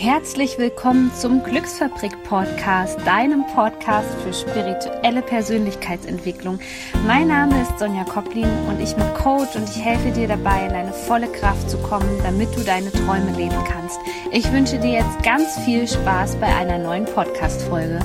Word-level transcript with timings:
Herzlich 0.00 0.58
willkommen 0.58 1.12
zum 1.12 1.42
Glücksfabrik 1.42 2.22
Podcast, 2.22 3.04
deinem 3.04 3.44
Podcast 3.48 4.08
für 4.22 4.32
spirituelle 4.32 5.22
Persönlichkeitsentwicklung. 5.22 6.60
Mein 7.04 7.26
Name 7.26 7.60
ist 7.60 7.80
Sonja 7.80 8.04
Koplin 8.04 8.46
und 8.68 8.80
ich 8.80 8.94
bin 8.94 9.12
Coach 9.14 9.56
und 9.56 9.68
ich 9.68 9.84
helfe 9.84 10.12
dir 10.12 10.28
dabei, 10.28 10.66
in 10.66 10.72
deine 10.72 10.92
volle 10.92 11.26
Kraft 11.26 11.68
zu 11.68 11.78
kommen, 11.78 12.16
damit 12.22 12.54
du 12.54 12.60
deine 12.60 12.92
Träume 12.92 13.32
leben 13.36 13.58
kannst. 13.66 13.98
Ich 14.30 14.52
wünsche 14.52 14.78
dir 14.78 14.92
jetzt 14.92 15.20
ganz 15.24 15.58
viel 15.64 15.88
Spaß 15.88 16.36
bei 16.36 16.46
einer 16.46 16.78
neuen 16.78 17.04
Podcast-Folge. 17.04 17.98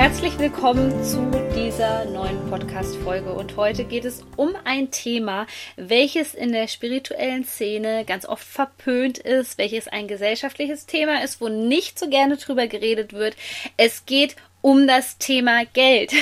Herzlich 0.00 0.38
willkommen 0.38 1.04
zu 1.04 1.30
dieser 1.54 2.06
neuen 2.06 2.48
Podcast-Folge 2.48 3.34
und 3.34 3.58
heute 3.58 3.84
geht 3.84 4.06
es 4.06 4.24
um 4.36 4.56
ein 4.64 4.90
Thema, 4.90 5.46
welches 5.76 6.32
in 6.32 6.52
der 6.52 6.68
spirituellen 6.68 7.44
Szene 7.44 8.06
ganz 8.06 8.24
oft 8.24 8.42
verpönt 8.42 9.18
ist, 9.18 9.58
welches 9.58 9.88
ein 9.88 10.08
gesellschaftliches 10.08 10.86
Thema 10.86 11.22
ist, 11.22 11.42
wo 11.42 11.50
nicht 11.50 11.98
so 11.98 12.08
gerne 12.08 12.38
drüber 12.38 12.66
geredet 12.66 13.12
wird. 13.12 13.36
Es 13.76 14.06
geht 14.06 14.36
um 14.62 14.86
das 14.86 15.18
Thema 15.18 15.66
Geld. 15.66 16.14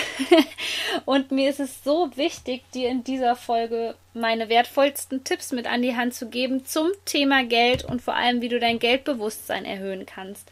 und 1.05 1.31
mir 1.31 1.49
ist 1.49 1.61
es 1.61 1.85
so 1.85 2.11
wichtig, 2.17 2.65
dir 2.75 2.89
in 2.89 3.05
dieser 3.05 3.37
Folge 3.37 3.95
meine 4.13 4.49
wertvollsten 4.49 5.23
Tipps 5.23 5.53
mit 5.53 5.69
an 5.69 5.83
die 5.83 5.95
Hand 5.95 6.15
zu 6.15 6.29
geben 6.29 6.67
zum 6.67 6.89
Thema 7.05 7.45
Geld 7.45 7.85
und 7.85 8.03
vor 8.03 8.17
allem, 8.17 8.41
wie 8.41 8.49
du 8.49 8.59
dein 8.59 8.81
Geldbewusstsein 8.81 9.65
erhöhen 9.65 10.05
kannst. 10.05 10.51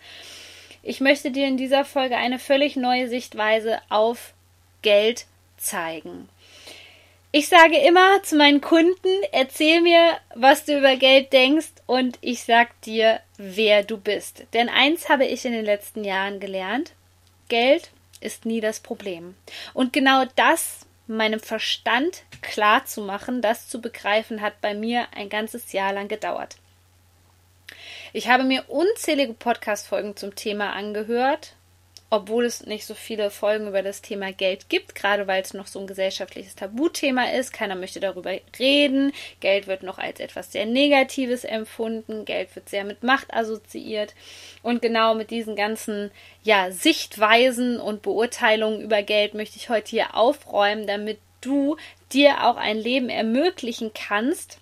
Ich 0.88 1.00
möchte 1.00 1.32
dir 1.32 1.48
in 1.48 1.56
dieser 1.56 1.84
Folge 1.84 2.16
eine 2.16 2.38
völlig 2.38 2.76
neue 2.76 3.08
Sichtweise 3.08 3.80
auf 3.88 4.34
Geld 4.82 5.26
zeigen. 5.56 6.28
Ich 7.32 7.48
sage 7.48 7.76
immer 7.78 8.22
zu 8.22 8.36
meinen 8.36 8.60
Kunden, 8.60 9.08
erzähl 9.32 9.80
mir, 9.80 10.16
was 10.36 10.64
du 10.64 10.78
über 10.78 10.94
Geld 10.94 11.32
denkst 11.32 11.72
und 11.86 12.18
ich 12.20 12.44
sag 12.44 12.80
dir, 12.82 13.18
wer 13.36 13.82
du 13.82 13.98
bist. 13.98 14.44
Denn 14.52 14.68
eins 14.68 15.08
habe 15.08 15.24
ich 15.24 15.44
in 15.44 15.50
den 15.50 15.64
letzten 15.64 16.04
Jahren 16.04 16.38
gelernt. 16.38 16.92
Geld 17.48 17.90
ist 18.20 18.46
nie 18.46 18.60
das 18.60 18.78
Problem. 18.78 19.34
Und 19.74 19.92
genau 19.92 20.22
das 20.36 20.86
meinem 21.08 21.40
Verstand 21.40 22.22
klar 22.42 22.86
zu 22.86 23.00
machen, 23.00 23.42
das 23.42 23.68
zu 23.68 23.80
begreifen, 23.80 24.40
hat 24.40 24.60
bei 24.60 24.72
mir 24.72 25.08
ein 25.16 25.30
ganzes 25.30 25.72
Jahr 25.72 25.92
lang 25.92 26.06
gedauert. 26.06 26.58
Ich 28.12 28.28
habe 28.28 28.44
mir 28.44 28.64
unzählige 28.68 29.34
Podcast-Folgen 29.34 30.16
zum 30.16 30.34
Thema 30.34 30.72
angehört, 30.72 31.54
obwohl 32.08 32.44
es 32.44 32.64
nicht 32.66 32.86
so 32.86 32.94
viele 32.94 33.30
Folgen 33.30 33.66
über 33.66 33.82
das 33.82 34.00
Thema 34.00 34.32
Geld 34.32 34.68
gibt, 34.68 34.94
gerade 34.94 35.26
weil 35.26 35.42
es 35.42 35.54
noch 35.54 35.66
so 35.66 35.80
ein 35.80 35.88
gesellschaftliches 35.88 36.54
Tabuthema 36.54 37.30
ist. 37.30 37.52
Keiner 37.52 37.74
möchte 37.74 37.98
darüber 37.98 38.32
reden. 38.58 39.12
Geld 39.40 39.66
wird 39.66 39.82
noch 39.82 39.98
als 39.98 40.20
etwas 40.20 40.52
sehr 40.52 40.66
Negatives 40.66 41.44
empfunden. 41.44 42.24
Geld 42.24 42.54
wird 42.54 42.68
sehr 42.68 42.84
mit 42.84 43.02
Macht 43.02 43.34
assoziiert. 43.34 44.14
Und 44.62 44.82
genau 44.82 45.14
mit 45.14 45.30
diesen 45.30 45.56
ganzen 45.56 46.12
ja, 46.44 46.70
Sichtweisen 46.70 47.80
und 47.80 48.02
Beurteilungen 48.02 48.80
über 48.82 49.02
Geld 49.02 49.34
möchte 49.34 49.56
ich 49.56 49.68
heute 49.68 49.90
hier 49.90 50.14
aufräumen, 50.14 50.86
damit 50.86 51.18
du 51.40 51.76
dir 52.12 52.46
auch 52.46 52.56
ein 52.56 52.78
Leben 52.78 53.08
ermöglichen 53.08 53.90
kannst, 53.94 54.58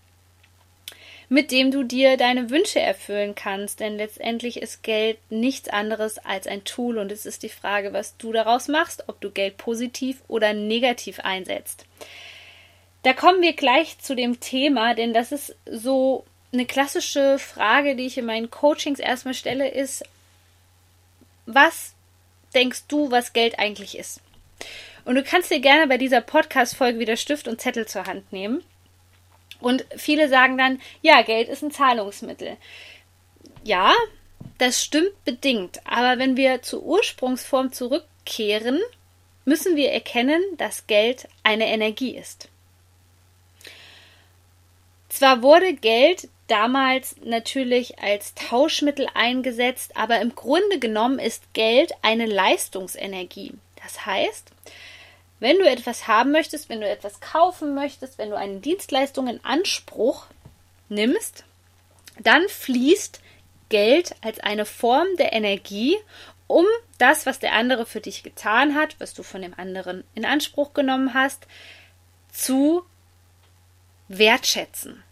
mit 1.29 1.51
dem 1.51 1.71
du 1.71 1.83
dir 1.83 2.17
deine 2.17 2.51
Wünsche 2.51 2.81
erfüllen 2.81 3.35
kannst. 3.35 3.81
Denn 3.81 3.97
letztendlich 3.97 4.61
ist 4.61 4.83
Geld 4.83 5.19
nichts 5.31 5.69
anderes 5.69 6.19
als 6.19 6.47
ein 6.47 6.65
Tool 6.65 6.99
und 6.99 7.11
es 7.11 7.27
ist 7.27 7.43
die 7.43 7.49
Frage, 7.49 7.93
was 7.93 8.17
du 8.17 8.33
daraus 8.33 8.69
machst, 8.69 9.05
ob 9.09 9.21
du 9.21 9.31
Geld 9.31 9.57
positiv 9.57 10.23
oder 10.29 10.53
negativ 10.53 11.21
einsetzt. 11.21 11.87
Da 13.03 13.13
kommen 13.13 13.43
wir 13.43 13.53
gleich 13.53 13.99
zu 13.99 14.15
dem 14.15 14.41
Thema, 14.41 14.95
denn 14.95 15.13
das 15.13 15.33
ist 15.33 15.57
so 15.71 16.25
eine 16.53 16.67
klassische 16.67 17.39
Frage, 17.39 17.97
die 17.97 18.07
ich 18.07 18.17
in 18.17 18.25
meinen 18.25 18.51
Coachings 18.51 18.99
erstmal 18.99 19.35
stelle, 19.35 19.69
ist, 19.69 20.05
was 21.47 21.95
denkst 22.55 22.85
du, 22.89 23.11
was 23.11 23.33
Geld 23.33 23.59
eigentlich 23.59 23.99
ist? 23.99 24.21
Und 25.05 25.17
du 25.17 25.23
kannst 25.23 25.51
dir 25.51 25.61
gerne 25.61 25.87
bei 25.87 25.99
dieser 25.99 26.23
Podcast-Folge 26.23 26.99
wieder 26.99 27.17
Stift 27.17 27.47
und 27.47 27.61
Zettel 27.61 27.87
zur 27.87 28.07
Hand 28.07 28.33
nehmen 28.33 28.63
und 29.65 29.85
viele 29.97 30.29
sagen 30.29 30.59
dann, 30.59 30.81
ja, 31.03 31.23
Geld 31.23 31.49
ist 31.49 31.63
ein 31.63 31.71
Zahlungsmittel. 31.71 32.57
Ja, 33.65 33.93
das 34.59 34.83
stimmt 34.83 35.25
bedingt. 35.25 35.81
Aber 35.85 36.19
wenn 36.19 36.37
wir 36.37 36.63
zur 36.63 36.83
Ursprungsform 36.83 37.73
zurückkehren, 37.73 38.81
müssen 39.45 39.77
wir 39.77 39.91
erkennen, 39.91 40.43
dass 40.57 40.87
Geld 40.87 41.29
eine 41.43 41.67
Energie 41.67 42.17
ist. 42.17 42.49
Zwar 45.09 45.43
wurde 45.43 45.75
Geld 45.75 46.29
damals 46.49 47.17
natürlich 47.25 48.01
als 48.01 48.35
Tauschmittel 48.35 49.07
eingesetzt, 49.15 49.97
aber 49.97 50.21
im 50.21 50.35
Grunde 50.35 50.79
genommen 50.79 51.19
ist 51.19 51.55
Geld 51.55 51.93
eine 52.03 52.27
Leistungsenergie. 52.27 53.55
Das 53.83 54.05
heißt, 54.05 54.51
wenn 55.41 55.59
du 55.59 55.69
etwas 55.69 56.07
haben 56.07 56.33
möchtest, 56.33 56.69
wenn 56.69 56.81
du 56.81 56.89
etwas 56.89 57.21
kaufen 57.21 57.75
möchtest, 57.75 58.19
wenn 58.19 58.31
du 58.31 58.37
eine 58.37 58.61
Dienstleistung 58.61 59.29
in 59.29 59.45
Anspruch 59.45 60.27
nimmst, 60.89 61.45
dann 62.21 62.49
fließt 62.49 63.21
Geld 63.69 64.15
als 64.21 64.41
eine 64.41 64.65
Form 64.65 65.09
der 65.19 65.33
Energie, 65.33 65.97
um 66.47 66.67
das, 66.99 67.27
was 67.27 67.39
der 67.39 67.53
andere 67.53 67.87
für 67.87 68.01
dich 68.01 68.23
getan 68.23 68.75
hat, 68.75 68.97
was 69.01 69.15
du 69.15 69.23
von 69.23 69.43
dem 69.43 69.55
anderen 69.55 70.05
in 70.15 70.25
Anspruch 70.25 70.75
genommen 70.75 71.15
hast, 71.15 71.47
zu 72.31 72.85
wertschätzen. 74.09 75.03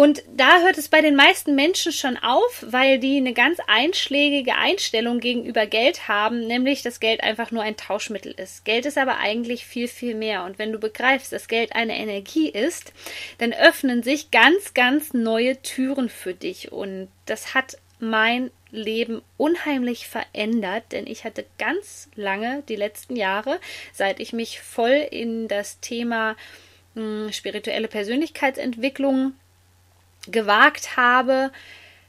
Und 0.00 0.22
da 0.34 0.62
hört 0.62 0.78
es 0.78 0.88
bei 0.88 1.02
den 1.02 1.14
meisten 1.14 1.54
Menschen 1.54 1.92
schon 1.92 2.16
auf, 2.16 2.64
weil 2.66 2.98
die 2.98 3.18
eine 3.18 3.34
ganz 3.34 3.58
einschlägige 3.66 4.54
Einstellung 4.54 5.20
gegenüber 5.20 5.66
Geld 5.66 6.08
haben, 6.08 6.46
nämlich 6.46 6.80
dass 6.80 7.00
Geld 7.00 7.22
einfach 7.22 7.50
nur 7.50 7.62
ein 7.62 7.76
Tauschmittel 7.76 8.32
ist. 8.32 8.64
Geld 8.64 8.86
ist 8.86 8.96
aber 8.96 9.18
eigentlich 9.18 9.66
viel, 9.66 9.88
viel 9.88 10.14
mehr. 10.14 10.44
Und 10.44 10.58
wenn 10.58 10.72
du 10.72 10.78
begreifst, 10.78 11.34
dass 11.34 11.48
Geld 11.48 11.74
eine 11.74 11.98
Energie 11.98 12.48
ist, 12.48 12.94
dann 13.36 13.52
öffnen 13.52 14.02
sich 14.02 14.30
ganz, 14.30 14.72
ganz 14.72 15.12
neue 15.12 15.60
Türen 15.60 16.08
für 16.08 16.32
dich. 16.32 16.72
Und 16.72 17.08
das 17.26 17.52
hat 17.52 17.76
mein 17.98 18.50
Leben 18.70 19.20
unheimlich 19.36 20.08
verändert, 20.08 20.84
denn 20.92 21.06
ich 21.06 21.24
hatte 21.24 21.44
ganz 21.58 22.08
lange, 22.14 22.62
die 22.70 22.76
letzten 22.76 23.16
Jahre, 23.16 23.60
seit 23.92 24.18
ich 24.18 24.32
mich 24.32 24.62
voll 24.62 25.06
in 25.10 25.46
das 25.46 25.78
Thema 25.80 26.36
mh, 26.94 27.24
hm, 27.26 27.32
spirituelle 27.34 27.88
Persönlichkeitsentwicklung 27.88 29.34
gewagt 30.30 30.96
habe, 30.96 31.50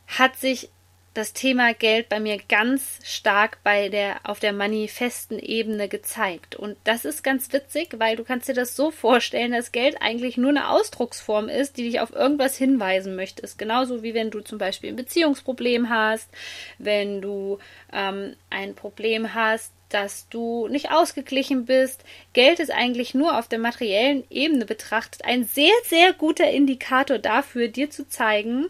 hat 0.07 0.35
sich 0.37 0.69
das 1.13 1.33
Thema 1.33 1.73
Geld 1.73 2.07
bei 2.07 2.21
mir 2.21 2.37
ganz 2.37 2.99
stark 3.03 3.57
bei 3.63 3.89
der 3.89 4.21
auf 4.23 4.39
der 4.39 4.53
manifesten 4.53 5.39
Ebene 5.39 5.89
gezeigt 5.89 6.55
und 6.55 6.77
das 6.85 7.03
ist 7.03 7.21
ganz 7.21 7.51
witzig, 7.51 7.95
weil 7.97 8.15
du 8.15 8.23
kannst 8.23 8.47
dir 8.47 8.53
das 8.53 8.77
so 8.77 8.91
vorstellen, 8.91 9.51
dass 9.51 9.73
Geld 9.73 9.97
eigentlich 9.99 10.37
nur 10.37 10.51
eine 10.51 10.69
Ausdrucksform 10.69 11.49
ist, 11.49 11.75
die 11.75 11.83
dich 11.83 11.99
auf 11.99 12.13
irgendwas 12.13 12.55
hinweisen 12.55 13.17
möchte. 13.17 13.45
Genauso 13.57 14.03
wie 14.03 14.13
wenn 14.13 14.31
du 14.31 14.39
zum 14.39 14.57
Beispiel 14.57 14.91
ein 14.91 14.95
Beziehungsproblem 14.95 15.89
hast, 15.89 16.29
wenn 16.77 17.21
du 17.21 17.59
ähm, 17.91 18.35
ein 18.49 18.73
Problem 18.75 19.33
hast, 19.33 19.73
dass 19.93 20.27
du 20.29 20.67
nicht 20.67 20.91
ausgeglichen 20.91 21.65
bist. 21.65 22.03
Geld 22.33 22.59
ist 22.59 22.71
eigentlich 22.71 23.13
nur 23.13 23.37
auf 23.37 23.47
der 23.47 23.59
materiellen 23.59 24.23
Ebene 24.29 24.65
betrachtet 24.65 25.25
ein 25.25 25.43
sehr, 25.43 25.73
sehr 25.85 26.13
guter 26.13 26.49
Indikator 26.49 27.17
dafür, 27.17 27.67
dir 27.67 27.89
zu 27.89 28.07
zeigen, 28.07 28.67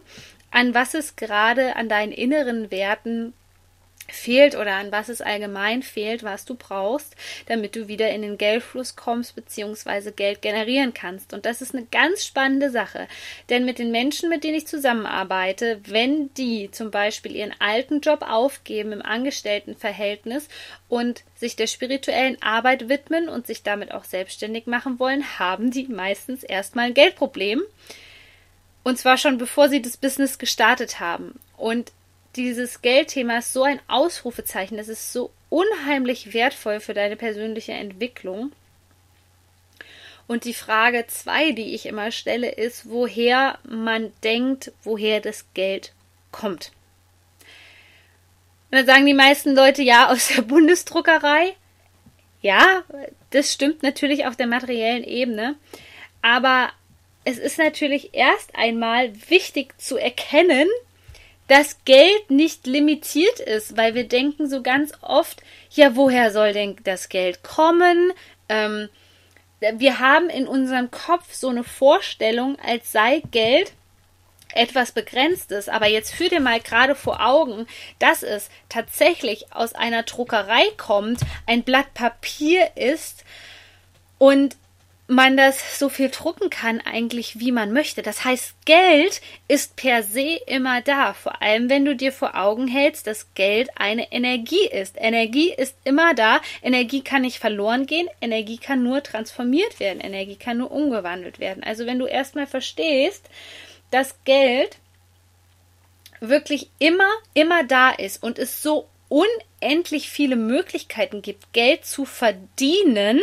an 0.50 0.74
was 0.74 0.94
es 0.94 1.16
gerade 1.16 1.76
an 1.76 1.88
deinen 1.88 2.12
inneren 2.12 2.70
Werten 2.70 3.32
fehlt 4.12 4.54
oder 4.54 4.74
an 4.74 4.92
was 4.92 5.08
es 5.08 5.20
allgemein 5.20 5.82
fehlt, 5.82 6.22
was 6.22 6.44
du 6.44 6.54
brauchst, 6.54 7.16
damit 7.46 7.74
du 7.76 7.88
wieder 7.88 8.10
in 8.10 8.22
den 8.22 8.38
Geldfluss 8.38 8.96
kommst 8.96 9.34
bzw. 9.34 10.12
Geld 10.12 10.42
generieren 10.42 10.94
kannst. 10.94 11.32
Und 11.32 11.46
das 11.46 11.62
ist 11.62 11.74
eine 11.74 11.86
ganz 11.86 12.24
spannende 12.24 12.70
Sache. 12.70 13.08
Denn 13.48 13.64
mit 13.64 13.78
den 13.78 13.90
Menschen, 13.90 14.28
mit 14.28 14.44
denen 14.44 14.56
ich 14.56 14.66
zusammenarbeite, 14.66 15.80
wenn 15.86 16.32
die 16.34 16.70
zum 16.70 16.90
Beispiel 16.90 17.34
ihren 17.34 17.54
alten 17.58 18.00
Job 18.00 18.22
aufgeben 18.22 18.92
im 18.92 19.02
Angestelltenverhältnis 19.02 20.48
und 20.88 21.24
sich 21.34 21.56
der 21.56 21.66
spirituellen 21.66 22.40
Arbeit 22.42 22.88
widmen 22.88 23.28
und 23.28 23.46
sich 23.46 23.62
damit 23.62 23.92
auch 23.92 24.04
selbstständig 24.04 24.66
machen 24.66 24.98
wollen, 24.98 25.38
haben 25.38 25.70
die 25.70 25.88
meistens 25.88 26.42
erstmal 26.42 26.86
ein 26.86 26.94
Geldproblem. 26.94 27.62
Und 28.84 28.98
zwar 28.98 29.16
schon 29.16 29.38
bevor 29.38 29.68
sie 29.68 29.80
das 29.80 29.96
Business 29.96 30.38
gestartet 30.38 31.00
haben. 31.00 31.38
Und 31.56 31.92
dieses 32.36 32.82
Geldthema 32.82 33.38
ist 33.38 33.52
so 33.52 33.62
ein 33.62 33.80
Ausrufezeichen. 33.88 34.76
Das 34.76 34.88
ist 34.88 35.12
so 35.12 35.30
unheimlich 35.50 36.32
wertvoll 36.32 36.80
für 36.80 36.94
deine 36.94 37.16
persönliche 37.16 37.72
Entwicklung. 37.72 38.52
Und 40.26 40.44
die 40.44 40.54
Frage 40.54 41.06
zwei, 41.08 41.52
die 41.52 41.74
ich 41.74 41.86
immer 41.86 42.10
stelle, 42.10 42.50
ist, 42.50 42.88
woher 42.88 43.58
man 43.64 44.12
denkt, 44.24 44.72
woher 44.82 45.20
das 45.20 45.46
Geld 45.52 45.92
kommt. 46.30 46.72
Und 48.70 48.78
dann 48.78 48.86
sagen 48.86 49.04
die 49.04 49.14
meisten 49.14 49.54
Leute 49.54 49.82
ja 49.82 50.08
aus 50.08 50.28
der 50.28 50.42
Bundesdruckerei. 50.42 51.54
Ja, 52.40 52.82
das 53.30 53.52
stimmt 53.52 53.82
natürlich 53.82 54.26
auf 54.26 54.36
der 54.36 54.46
materiellen 54.46 55.04
Ebene. 55.04 55.56
Aber 56.22 56.70
es 57.24 57.36
ist 57.38 57.58
natürlich 57.58 58.14
erst 58.14 58.54
einmal 58.54 59.12
wichtig 59.28 59.78
zu 59.78 59.98
erkennen, 59.98 60.68
dass 61.52 61.84
Geld 61.84 62.30
nicht 62.30 62.66
limitiert 62.66 63.38
ist, 63.38 63.76
weil 63.76 63.94
wir 63.94 64.08
denken 64.08 64.48
so 64.48 64.62
ganz 64.62 64.94
oft, 65.02 65.42
ja, 65.70 65.94
woher 65.96 66.32
soll 66.32 66.54
denn 66.54 66.76
das 66.82 67.10
Geld 67.10 67.42
kommen? 67.42 68.14
Ähm, 68.48 68.88
wir 69.60 69.98
haben 69.98 70.30
in 70.30 70.48
unserem 70.48 70.90
Kopf 70.90 71.34
so 71.34 71.50
eine 71.50 71.62
Vorstellung, 71.62 72.56
als 72.58 72.90
sei 72.90 73.20
Geld 73.32 73.72
etwas 74.54 74.92
Begrenztes, 74.92 75.68
aber 75.68 75.88
jetzt 75.88 76.14
führ 76.14 76.30
dir 76.30 76.40
mal 76.40 76.58
gerade 76.58 76.94
vor 76.94 77.20
Augen, 77.20 77.66
dass 77.98 78.22
es 78.22 78.48
tatsächlich 78.70 79.52
aus 79.52 79.74
einer 79.74 80.04
Druckerei 80.04 80.64
kommt, 80.78 81.20
ein 81.46 81.64
Blatt 81.64 81.92
Papier 81.92 82.70
ist 82.76 83.24
und 84.16 84.56
man 85.12 85.36
das 85.36 85.78
so 85.78 85.88
viel 85.88 86.08
drucken 86.08 86.50
kann 86.50 86.80
eigentlich, 86.80 87.38
wie 87.38 87.52
man 87.52 87.72
möchte. 87.72 88.02
Das 88.02 88.24
heißt, 88.24 88.54
Geld 88.64 89.20
ist 89.46 89.76
per 89.76 90.02
se 90.02 90.40
immer 90.46 90.80
da. 90.80 91.12
Vor 91.12 91.42
allem, 91.42 91.68
wenn 91.68 91.84
du 91.84 91.94
dir 91.94 92.12
vor 92.12 92.34
Augen 92.34 92.66
hältst, 92.66 93.06
dass 93.06 93.34
Geld 93.34 93.68
eine 93.76 94.10
Energie 94.10 94.66
ist. 94.66 94.96
Energie 94.98 95.52
ist 95.52 95.76
immer 95.84 96.14
da. 96.14 96.40
Energie 96.62 97.02
kann 97.02 97.22
nicht 97.22 97.38
verloren 97.38 97.86
gehen. 97.86 98.08
Energie 98.20 98.58
kann 98.58 98.82
nur 98.82 99.02
transformiert 99.02 99.80
werden. 99.80 100.00
Energie 100.00 100.36
kann 100.36 100.58
nur 100.58 100.70
umgewandelt 100.70 101.38
werden. 101.38 101.62
Also, 101.62 101.86
wenn 101.86 101.98
du 101.98 102.06
erstmal 102.06 102.46
verstehst, 102.46 103.28
dass 103.90 104.16
Geld 104.24 104.78
wirklich 106.20 106.70
immer, 106.78 107.10
immer 107.34 107.64
da 107.64 107.90
ist 107.90 108.22
und 108.22 108.38
es 108.38 108.62
so 108.62 108.88
unendlich 109.08 110.08
viele 110.08 110.36
Möglichkeiten 110.36 111.20
gibt, 111.20 111.52
Geld 111.52 111.84
zu 111.84 112.06
verdienen, 112.06 113.20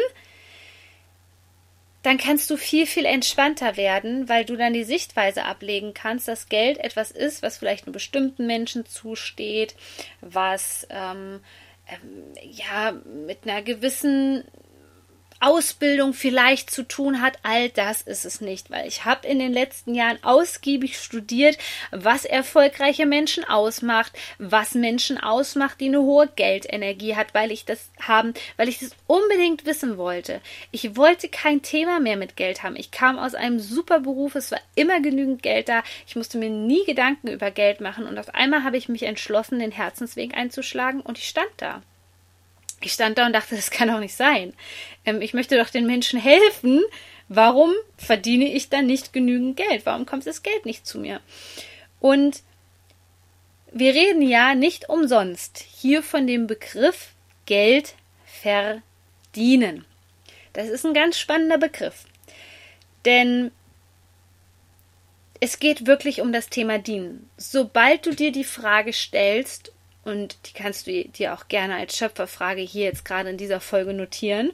dann 2.02 2.18
kannst 2.18 2.50
du 2.50 2.56
viel, 2.58 2.86
viel 2.86 3.06
entspannter 3.06 3.76
werden, 3.76 4.30
weil 4.30 4.46
du 4.46 4.56
dann 4.56 4.74
die 4.74 4.84
Sichtweise 4.84 5.44
ablegen 5.46 5.94
kannst, 5.94 6.28
dass 6.28 6.48
Geld 6.48 6.78
etwas 6.78 7.12
ist, 7.12 7.42
was 7.44 7.58
vielleicht 7.58 7.86
nur 7.86 7.94
bestimmten 7.94 8.48
Menschen 8.48 8.86
zusteht, 8.86 9.76
was 10.22 10.88
ähm, 10.90 11.42
ähm, 11.88 12.24
ja 12.52 12.94
mit 13.26 13.40
einer 13.44 13.62
gewissen 13.62 14.46
Ausbildung 15.40 16.14
vielleicht 16.14 16.70
zu 16.70 16.84
tun 16.84 17.22
hat, 17.22 17.38
all 17.44 17.70
das 17.70 18.02
ist 18.02 18.26
es 18.26 18.42
nicht, 18.42 18.70
weil 18.70 18.88
ich 18.88 19.06
habe 19.06 19.28
in 19.28 19.40
den 19.40 19.54
letzten 19.54 19.96
Jahren 19.96 20.22
ausgiebig 20.24 20.98
studiert, 20.98 21.58
was 21.92 22.26
erfolgreiche 22.26 23.06
Menschen 23.06 23.44
ausmacht, 23.44 24.12
was 24.38 24.74
Menschen 24.74 25.18
ausmacht, 25.18 25.80
die 25.80 25.88
eine 25.88 26.02
hohe 26.02 26.28
Geldenergie 26.36 27.16
hat, 27.16 27.34
weil 27.34 27.52
ich 27.52 27.66
das 27.66 27.90
haben, 28.02 28.34
weil 28.58 28.70
ich 28.70 28.80
das 28.80 28.92
unbedingt 29.08 29.66
wissen 29.66 29.98
wollte. 29.98 30.42
Ich 30.72 30.96
wollte 30.96 31.30
kein 31.30 31.62
Thema 31.62 32.00
mehr 32.00 32.18
mit 32.18 32.36
Geld 32.36 32.64
haben. 32.64 32.76
Ich 32.76 32.92
kam 32.92 33.18
aus 33.18 33.36
einem 33.36 33.60
super 33.60 34.00
Beruf, 34.00 34.36
es 34.36 34.52
war 34.52 34.60
immer 34.76 35.02
genügend 35.02 35.42
Geld 35.42 35.70
da. 35.70 35.84
Ich 36.06 36.16
musste 36.16 36.38
mir 36.38 36.50
nie 36.50 36.84
Gedanken 36.86 37.30
über 37.30 37.52
Geld 37.52 37.82
machen 37.82 38.06
und 38.06 38.18
auf 38.18 38.34
einmal 38.34 38.64
habe 38.64 38.78
ich 38.78 38.90
mich 38.90 39.04
entschlossen, 39.04 39.60
den 39.60 39.72
Herzensweg 39.72 40.36
einzuschlagen 40.36 41.02
und 41.02 41.18
ich 41.18 41.28
stand 41.28 41.50
da. 41.58 41.82
Ich 42.82 42.94
stand 42.94 43.18
da 43.18 43.26
und 43.26 43.34
dachte, 43.34 43.56
das 43.56 43.72
kann 43.72 43.90
doch 43.90 44.00
nicht 44.00 44.16
sein. 44.16 44.54
Ähm, 45.06 45.22
ich 45.22 45.34
möchte 45.34 45.58
doch 45.58 45.70
den 45.70 45.86
Menschen 45.86 46.20
helfen. 46.20 46.82
Warum 47.28 47.74
verdiene 47.98 48.52
ich 48.54 48.70
dann 48.70 48.86
nicht 48.86 49.14
genügend 49.14 49.58
Geld? 49.58 49.86
Warum 49.86 50.06
kommt 50.06 50.26
das 50.26 50.44
Geld 50.44 50.66
nicht 50.66 50.88
zu 50.88 51.00
mir? 51.00 51.22
Und 52.00 52.42
wir 53.72 53.94
reden 53.94 54.22
ja 54.22 54.56
nicht 54.56 54.90
umsonst 54.90 55.64
hier 55.80 56.02
von 56.02 56.26
dem 56.26 56.48
Begriff 56.48 57.10
Geld 57.46 57.94
verdienen. 58.26 59.86
Das 60.54 60.70
ist 60.70 60.86
ein 60.86 60.94
ganz 60.94 61.20
spannender 61.20 61.58
Begriff. 61.58 62.06
Denn 63.06 63.52
es 65.40 65.60
geht 65.60 65.88
wirklich 65.88 66.22
um 66.22 66.34
das 66.34 66.50
Thema 66.50 66.80
Dienen. 66.80 67.30
Sobald 67.38 68.06
du 68.06 68.14
dir 68.14 68.32
die 68.32 68.44
Frage 68.44 68.92
stellst, 68.92 69.72
und 70.06 70.38
die 70.46 70.54
kannst 70.54 70.88
du 70.88 71.04
dir 71.06 71.34
auch 71.34 71.48
gerne 71.48 71.76
als 71.76 71.98
Schöpferfrage 71.98 72.62
hier 72.62 72.86
jetzt 72.86 73.06
gerade 73.06 73.30
in 73.30 73.38
dieser 73.38 73.60
Folge 73.60 73.94
notieren. 73.94 74.52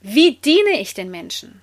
Wie 0.00 0.36
diene 0.36 0.80
ich 0.80 0.94
den 0.94 1.10
Menschen? 1.10 1.62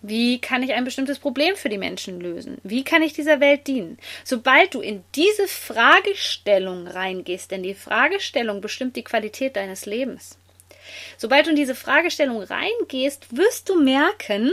Wie 0.00 0.40
kann 0.40 0.64
ich 0.64 0.72
ein 0.72 0.84
bestimmtes 0.84 1.20
Problem 1.20 1.54
für 1.54 1.68
die 1.68 1.78
Menschen 1.78 2.20
lösen? 2.20 2.58
Wie 2.64 2.82
kann 2.82 3.02
ich 3.02 3.12
dieser 3.12 3.38
Welt 3.38 3.68
dienen? 3.68 3.98
Sobald 4.24 4.74
du 4.74 4.80
in 4.80 5.04
diese 5.14 5.46
Fragestellung 5.46 6.88
reingehst, 6.88 7.52
denn 7.52 7.62
die 7.62 7.74
Fragestellung 7.74 8.60
bestimmt 8.60 8.96
die 8.96 9.04
Qualität 9.04 9.54
deines 9.54 9.86
Lebens. 9.86 10.38
Sobald 11.18 11.46
du 11.46 11.50
in 11.50 11.56
diese 11.56 11.76
Fragestellung 11.76 12.42
reingehst, 12.42 13.36
wirst 13.36 13.68
du 13.68 13.80
merken, 13.80 14.50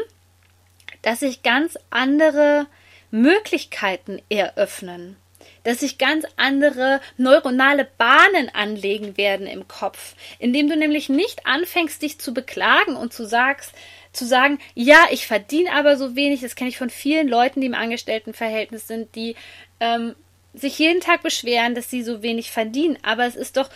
dass 1.02 1.22
sich 1.22 1.42
ganz 1.42 1.80
andere 1.90 2.68
Möglichkeiten 3.10 4.22
eröffnen 4.30 5.16
dass 5.64 5.80
sich 5.80 5.98
ganz 5.98 6.26
andere 6.38 7.02
neuronale 7.18 7.88
Bahnen 7.98 8.50
anlegen 8.54 9.18
werden 9.18 9.48
im 9.48 9.68
Kopf, 9.68 10.16
indem 10.40 10.70
du 10.70 10.76
nämlich 10.76 11.10
nicht 11.10 11.46
anfängst, 11.46 12.02
dich 12.02 12.20
zu 12.20 12.34
beklagen 12.34 12.96
und 12.96 13.14
zu 13.14 13.26
sagst, 13.26 13.74
zu 14.12 14.26
sagen, 14.26 14.60
ja, 14.74 15.06
ich 15.12 15.28
verdiene 15.28 15.72
aber 15.74 15.98
so 15.98 16.16
wenig, 16.16 16.42
das 16.42 16.56
kenne 16.56 16.70
ich 16.70 16.78
von 16.78 16.90
vielen 16.90 17.28
Leuten, 17.28 17.62
die 17.62 17.68
im 17.68 17.76
Angestelltenverhältnis 17.76 18.88
sind, 18.88 19.16
die 19.16 19.36
ähm, 19.80 20.16
sich 20.54 20.80
jeden 20.80 21.02
Tag 21.02 21.22
beschweren, 21.22 21.76
dass 21.76 21.90
sie 21.90 22.04
so 22.04 22.24
wenig 22.24 22.52
verdienen. 22.52 22.98
Aber 23.04 23.26
es 23.26 23.36
ist 23.36 23.58
doch 23.58 23.70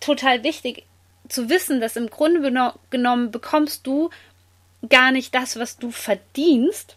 total 0.00 0.44
wichtig 0.44 0.84
zu 1.28 1.48
wissen, 1.48 1.80
dass 1.80 1.96
im 1.96 2.10
Grunde 2.10 2.40
genommen 2.90 3.30
bekommst 3.30 3.86
du 3.86 4.10
gar 4.88 5.10
nicht 5.10 5.34
das, 5.34 5.58
was 5.58 5.78
du 5.78 5.90
verdienst, 5.90 6.96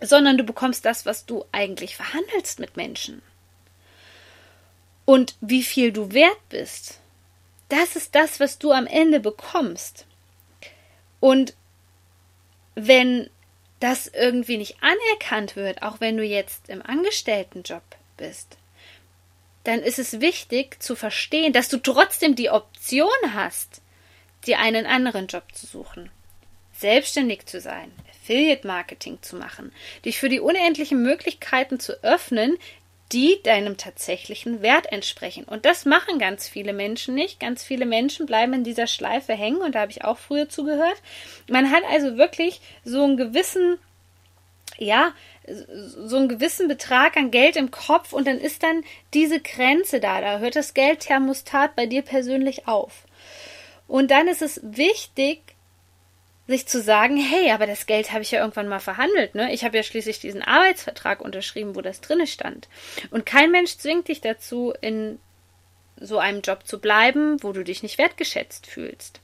sondern 0.00 0.36
du 0.36 0.44
bekommst 0.44 0.84
das, 0.84 1.06
was 1.06 1.26
du 1.26 1.44
eigentlich 1.52 1.96
verhandelst 1.96 2.60
mit 2.60 2.76
Menschen 2.76 3.22
und 5.06 5.36
wie 5.40 5.62
viel 5.62 5.92
du 5.92 6.12
wert 6.12 6.48
bist. 6.50 7.00
Das 7.70 7.96
ist 7.96 8.14
das, 8.14 8.38
was 8.38 8.58
du 8.58 8.72
am 8.72 8.86
Ende 8.86 9.20
bekommst. 9.20 10.04
Und 11.20 11.54
wenn 12.74 13.30
das 13.80 14.06
irgendwie 14.06 14.58
nicht 14.58 14.76
anerkannt 14.82 15.56
wird, 15.56 15.82
auch 15.82 16.00
wenn 16.00 16.16
du 16.16 16.24
jetzt 16.24 16.68
im 16.68 16.82
Angestelltenjob 16.82 17.82
bist, 18.16 18.58
dann 19.64 19.80
ist 19.80 19.98
es 19.98 20.20
wichtig 20.20 20.82
zu 20.82 20.94
verstehen, 20.94 21.52
dass 21.52 21.68
du 21.68 21.78
trotzdem 21.78 22.36
die 22.36 22.50
Option 22.50 23.08
hast, 23.34 23.80
dir 24.46 24.58
einen 24.60 24.86
anderen 24.86 25.26
Job 25.26 25.44
zu 25.52 25.66
suchen, 25.66 26.10
selbstständig 26.72 27.46
zu 27.46 27.60
sein, 27.60 27.90
Affiliate 28.10 28.66
Marketing 28.66 29.18
zu 29.22 29.36
machen, 29.36 29.72
dich 30.04 30.18
für 30.18 30.28
die 30.28 30.40
unendlichen 30.40 31.02
Möglichkeiten 31.02 31.80
zu 31.80 32.02
öffnen, 32.04 32.58
die 33.12 33.40
deinem 33.42 33.76
tatsächlichen 33.76 34.62
Wert 34.62 34.90
entsprechen. 34.92 35.44
Und 35.44 35.64
das 35.64 35.84
machen 35.84 36.18
ganz 36.18 36.48
viele 36.48 36.72
Menschen 36.72 37.14
nicht. 37.14 37.38
Ganz 37.38 37.62
viele 37.62 37.86
Menschen 37.86 38.26
bleiben 38.26 38.52
in 38.52 38.64
dieser 38.64 38.86
Schleife 38.86 39.34
hängen 39.34 39.58
und 39.58 39.74
da 39.74 39.80
habe 39.80 39.92
ich 39.92 40.04
auch 40.04 40.18
früher 40.18 40.48
zugehört. 40.48 41.00
Man 41.48 41.70
hat 41.70 41.84
also 41.88 42.16
wirklich 42.16 42.60
so 42.84 43.04
einen 43.04 43.16
gewissen, 43.16 43.78
ja, 44.78 45.12
so 45.46 46.16
einen 46.16 46.28
gewissen 46.28 46.66
Betrag 46.66 47.16
an 47.16 47.30
Geld 47.30 47.56
im 47.56 47.70
Kopf 47.70 48.12
und 48.12 48.26
dann 48.26 48.38
ist 48.38 48.64
dann 48.64 48.82
diese 49.14 49.40
Grenze 49.40 50.00
da. 50.00 50.20
Da 50.20 50.38
hört 50.38 50.56
das 50.56 50.74
Geldthermostat 50.74 51.76
bei 51.76 51.86
dir 51.86 52.02
persönlich 52.02 52.66
auf. 52.66 53.04
Und 53.86 54.10
dann 54.10 54.26
ist 54.26 54.42
es 54.42 54.60
wichtig, 54.64 55.45
sich 56.46 56.66
zu 56.66 56.80
sagen, 56.80 57.16
hey, 57.16 57.50
aber 57.50 57.66
das 57.66 57.86
Geld 57.86 58.12
habe 58.12 58.22
ich 58.22 58.30
ja 58.30 58.40
irgendwann 58.40 58.68
mal 58.68 58.78
verhandelt, 58.78 59.34
ne? 59.34 59.52
Ich 59.52 59.64
habe 59.64 59.76
ja 59.76 59.82
schließlich 59.82 60.20
diesen 60.20 60.42
Arbeitsvertrag 60.42 61.20
unterschrieben, 61.20 61.74
wo 61.74 61.80
das 61.80 62.00
drinne 62.00 62.26
stand. 62.26 62.68
Und 63.10 63.26
kein 63.26 63.50
Mensch 63.50 63.76
zwingt 63.76 64.08
dich 64.08 64.20
dazu, 64.20 64.72
in 64.80 65.18
so 65.98 66.18
einem 66.18 66.42
Job 66.42 66.66
zu 66.66 66.78
bleiben, 66.78 67.42
wo 67.42 67.52
du 67.52 67.64
dich 67.64 67.82
nicht 67.82 67.98
wertgeschätzt 67.98 68.66
fühlst. 68.66 69.20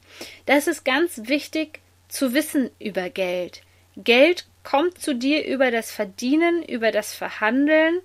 Das 0.46 0.66
ist 0.66 0.84
ganz 0.84 1.28
wichtig 1.28 1.80
zu 2.08 2.34
wissen 2.34 2.70
über 2.78 3.10
Geld. 3.10 3.62
Geld 3.96 4.46
kommt 4.64 4.98
zu 4.98 5.14
dir 5.14 5.46
über 5.46 5.70
das 5.70 5.90
Verdienen, 5.90 6.62
über 6.62 6.92
das 6.92 7.14
Verhandeln 7.14 8.00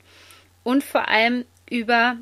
und 0.63 0.83
vor 0.83 1.07
allem 1.07 1.45
über 1.69 2.17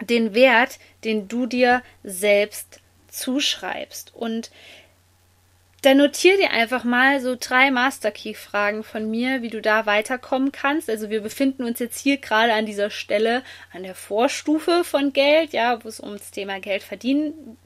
den 0.00 0.34
Wert, 0.34 0.78
den 1.04 1.28
du 1.28 1.46
dir 1.46 1.82
selbst 2.02 2.80
zuschreibst. 3.08 4.14
Und 4.14 4.50
dann 5.82 5.98
notier 5.98 6.36
dir 6.36 6.52
einfach 6.52 6.84
mal 6.84 7.20
so 7.20 7.36
drei 7.38 7.72
Master 7.72 8.12
Key 8.12 8.34
Fragen 8.34 8.84
von 8.84 9.10
mir, 9.10 9.42
wie 9.42 9.50
du 9.50 9.60
da 9.60 9.84
weiterkommen 9.84 10.52
kannst. 10.52 10.88
Also 10.88 11.10
wir 11.10 11.20
befinden 11.20 11.64
uns 11.64 11.80
jetzt 11.80 11.98
hier 11.98 12.18
gerade 12.18 12.54
an 12.54 12.66
dieser 12.66 12.88
Stelle 12.90 13.42
an 13.72 13.82
der 13.82 13.96
Vorstufe 13.96 14.84
von 14.84 15.12
Geld, 15.12 15.52
ja, 15.52 15.82
wo 15.82 15.88
es 15.88 15.98
ums 15.98 16.30
Thema 16.30 16.60
Geld 16.60 16.84
verdienen 16.84 17.58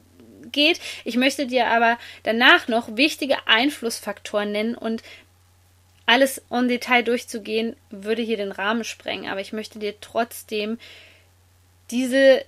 geht. 0.51 0.79
Ich 1.05 1.15
möchte 1.15 1.45
dir 1.45 1.67
aber 1.67 1.99
danach 2.23 2.67
noch 2.67 2.97
wichtige 2.97 3.47
Einflussfaktoren 3.47 4.51
nennen 4.51 4.75
und 4.75 5.03
alles 6.07 6.41
on 6.49 6.67
Detail 6.67 7.03
durchzugehen, 7.03 7.75
würde 7.91 8.23
hier 8.23 8.37
den 8.37 8.51
Rahmen 8.51 8.83
sprengen. 8.83 9.29
Aber 9.29 9.41
ich 9.41 9.53
möchte 9.53 9.77
dir 9.77 9.99
trotzdem 10.01 10.79
diese 11.91 12.43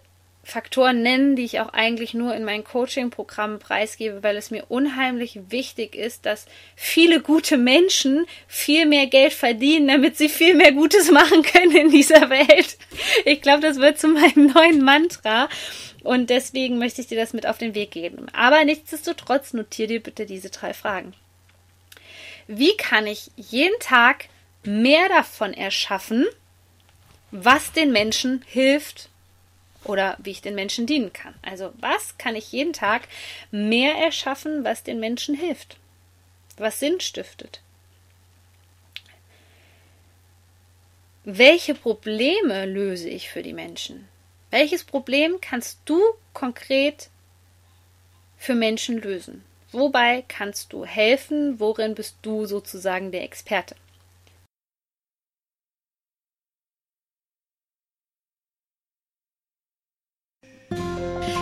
Faktoren 0.50 1.02
nennen, 1.02 1.36
die 1.36 1.46
ich 1.46 1.60
auch 1.60 1.74
eigentlich 1.74 2.14
nur 2.14 2.36
in 2.36 2.44
meinen 2.44 2.64
Coaching-Programmen 2.64 3.60
preisgebe, 3.60 4.24
weil 4.24 4.38
es 4.38 4.52
mir 4.52 4.66
unheimlich 4.68 5.40
wichtig 5.50 5.96
ist, 5.96 6.26
dass 6.26 6.46
viele 6.76 7.22
gute 7.22 7.58
Menschen 7.58 8.26
viel 8.48 8.86
mehr 8.86 9.08
Geld 9.08 9.34
verdienen, 9.34 9.88
damit 9.88 10.18
sie 10.18 10.30
viel 10.30 10.56
mehr 10.56 10.72
Gutes 10.72 11.12
machen 11.12 11.44
können 11.44 11.76
in 11.76 11.90
dieser 11.90 12.30
Welt. 12.30 12.78
Ich 13.26 13.42
glaube, 13.42 13.62
das 13.62 13.78
wird 13.78 14.00
zu 14.00 14.08
meinem 14.08 14.48
neuen 14.48 14.84
Mantra. 14.84 15.50
Und 16.04 16.30
deswegen 16.30 16.78
möchte 16.78 17.02
ich 17.02 17.08
dir 17.08 17.18
das 17.18 17.34
mit 17.34 17.46
auf 17.46 17.58
den 17.58 17.76
Weg 17.76 17.92
geben. 17.92 18.28
Aber 18.34 18.64
nichtsdestotrotz 18.64 19.54
notiere 19.54 19.88
dir 19.88 20.04
bitte 20.04 20.26
diese 20.26 20.50
drei 20.50 20.74
Fragen. 20.74 21.14
Wie 22.48 22.76
kann 22.78 23.06
ich 23.06 23.32
jeden 23.36 23.80
Tag 23.80 24.26
mehr 24.64 25.08
davon 25.10 25.54
erschaffen, 25.54 26.26
was 27.32 27.72
den 27.74 27.92
Menschen 27.92 28.44
hilft 28.48 29.10
oder 29.84 30.18
wie 30.20 30.32
ich 30.32 30.42
den 30.42 30.56
Menschen 30.56 30.86
dienen 30.86 31.14
kann. 31.14 31.34
Also 31.42 31.72
was 31.80 32.18
kann 32.18 32.36
ich 32.36 32.52
jeden 32.52 32.74
Tag 32.74 33.08
mehr 33.52 33.96
erschaffen, 33.96 34.64
was 34.64 34.84
den 34.84 35.00
Menschen 35.00 35.36
hilft, 35.36 35.78
was 36.58 36.80
Sinn 36.80 37.00
stiftet. 37.00 37.62
Welche 41.24 41.76
Probleme 41.76 42.66
löse 42.66 43.10
ich 43.10 43.30
für 43.30 43.44
die 43.44 43.54
Menschen? 43.54 44.08
Welches 44.52 44.84
Problem 44.84 45.40
kannst 45.42 45.80
du 45.86 46.02
konkret 46.34 47.10
für 48.38 48.56
Menschen 48.56 49.00
lösen? 49.00 49.44
Wobei 49.72 50.24
kannst 50.28 50.74
du 50.74 50.86
helfen? 50.86 51.60
Worin 51.60 51.94
bist 51.94 52.18
du 52.24 52.48
sozusagen 52.48 53.12
der 53.12 53.24
Experte? 53.24 53.76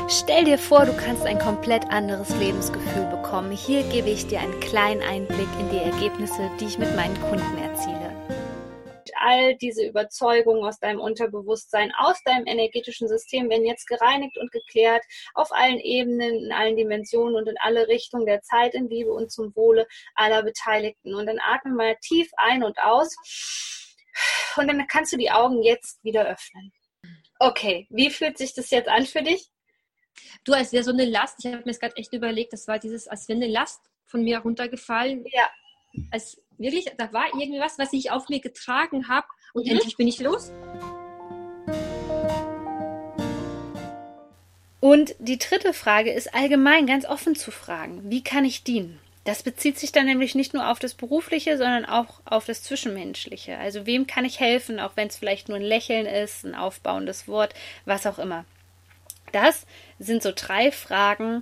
Stell 0.10 0.46
dir 0.46 0.58
vor, 0.58 0.86
du 0.86 0.96
kannst 0.96 1.26
ein 1.26 1.38
komplett 1.38 1.84
anderes 1.92 2.30
Lebensgefühl 2.38 3.04
bekommen. 3.08 3.52
Hier 3.52 3.84
gebe 3.84 4.10
ich 4.10 4.26
dir 4.26 4.40
einen 4.40 4.58
kleinen 4.62 5.02
Einblick 5.02 5.50
in 5.60 5.70
die 5.70 5.84
Ergebnisse, 5.84 6.50
die 6.62 6.66
ich 6.66 6.78
mit 6.78 6.96
meinen 6.96 7.20
Kunden 7.24 7.58
erziele. 7.58 8.16
All 9.20 9.58
diese 9.58 9.86
Überzeugungen 9.86 10.64
aus 10.64 10.80
deinem 10.80 11.02
Unterbewusstsein, 11.02 11.92
aus 11.98 12.24
deinem 12.24 12.48
energetischen 12.48 13.10
System 13.10 13.50
werden 13.50 13.66
jetzt 13.66 13.86
gereinigt 13.86 14.38
und 14.38 14.50
geklärt 14.54 15.04
auf 15.34 15.52
allen 15.52 15.80
Ebenen, 15.80 16.46
in 16.46 16.52
allen 16.54 16.78
Dimensionen 16.78 17.36
und 17.36 17.50
in 17.50 17.58
alle 17.60 17.90
Richtungen 17.90 18.26
der 18.26 18.42
Zeit 18.44 18.76
in 18.76 18.88
Liebe 18.88 19.12
und 19.12 19.30
zum 19.30 19.54
Wohle 19.58 19.88
aller 20.16 20.42
Beteiligten. 20.42 21.16
Und 21.16 21.26
dann 21.26 21.40
atme 21.46 21.74
mal 21.74 21.98
tief 22.00 22.30
ein 22.38 22.64
und 22.64 22.80
aus 22.80 23.14
und 24.56 24.70
dann 24.70 24.88
kannst 24.88 25.12
du 25.12 25.18
die 25.18 25.32
Augen 25.32 25.64
jetzt 25.64 26.02
wieder 26.06 26.26
öffnen. 26.26 26.72
Okay, 27.40 27.88
wie 27.90 28.10
fühlt 28.10 28.38
sich 28.38 28.54
das 28.54 28.70
jetzt 28.70 28.88
an 28.88 29.06
für 29.06 29.22
dich? 29.22 29.52
Du, 30.44 30.54
als 30.54 30.72
wäre 30.74 30.84
so 30.84 30.92
eine 30.92 31.06
Last, 31.06 31.38
ich 31.40 31.46
habe 31.46 31.58
mir 31.58 31.64
das 31.64 31.80
gerade 31.80 31.96
echt 31.98 32.14
überlegt, 32.14 32.54
das 32.54 32.68
war 32.68 32.80
dieses, 32.80 33.08
als 33.08 33.28
wäre 33.28 33.38
eine 33.38 33.48
Last 33.48 33.82
von 34.06 34.24
mir 34.24 34.40
runtergefallen. 34.40 35.26
Ja. 35.32 35.50
Als 36.12 36.42
wirklich, 36.58 36.86
da 36.98 37.12
war 37.14 37.26
irgendwie 37.34 37.60
was, 37.60 37.78
was 37.78 37.94
ich 37.94 38.12
auf 38.12 38.30
mir 38.30 38.40
getragen 38.40 39.08
habe 39.08 39.28
und 39.54 39.66
mhm. 39.66 39.74
endlich 39.74 39.98
bin 39.98 40.08
ich 40.08 40.20
los. 40.20 40.52
Und 44.80 45.16
die 45.20 45.38
dritte 45.38 45.74
Frage 45.74 46.12
ist 46.12 46.34
allgemein 46.34 46.86
ganz 46.86 47.06
offen 47.06 47.36
zu 47.36 47.52
fragen, 47.52 48.10
wie 48.10 48.24
kann 48.24 48.46
ich 48.46 48.64
dienen? 48.64 49.00
Das 49.24 49.44
bezieht 49.44 49.78
sich 49.78 49.92
dann 49.92 50.06
nämlich 50.06 50.36
nicht 50.36 50.54
nur 50.54 50.70
auf 50.70 50.80
das 50.80 50.94
Berufliche, 50.94 51.58
sondern 51.58 51.84
auch 51.84 52.22
auf 52.24 52.46
das 52.46 52.64
Zwischenmenschliche. 52.64 53.58
Also 53.58 53.86
wem 53.86 54.08
kann 54.08 54.24
ich 54.24 54.40
helfen, 54.40 54.80
auch 54.80 54.92
wenn 54.96 55.10
es 55.10 55.18
vielleicht 55.18 55.50
nur 55.50 55.58
ein 55.58 55.64
Lächeln 55.64 56.06
ist, 56.06 56.46
ein 56.46 56.56
aufbauendes 56.56 57.28
Wort, 57.28 57.54
was 57.84 58.08
auch 58.08 58.20
immer. 58.20 58.46
Das 59.34 59.66
sind 60.00 60.24
so 60.24 60.32
drei 60.36 60.72
Fragen, 60.72 61.42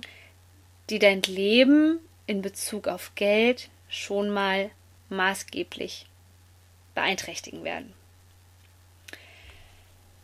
die 0.90 0.98
dein 0.98 1.22
Leben 1.22 1.98
in 2.26 2.42
Bezug 2.42 2.88
auf 2.88 3.12
Geld 3.14 3.68
schon 3.88 4.30
mal 4.30 4.70
maßgeblich 5.08 6.06
beeinträchtigen 6.94 7.64
werden. 7.64 7.92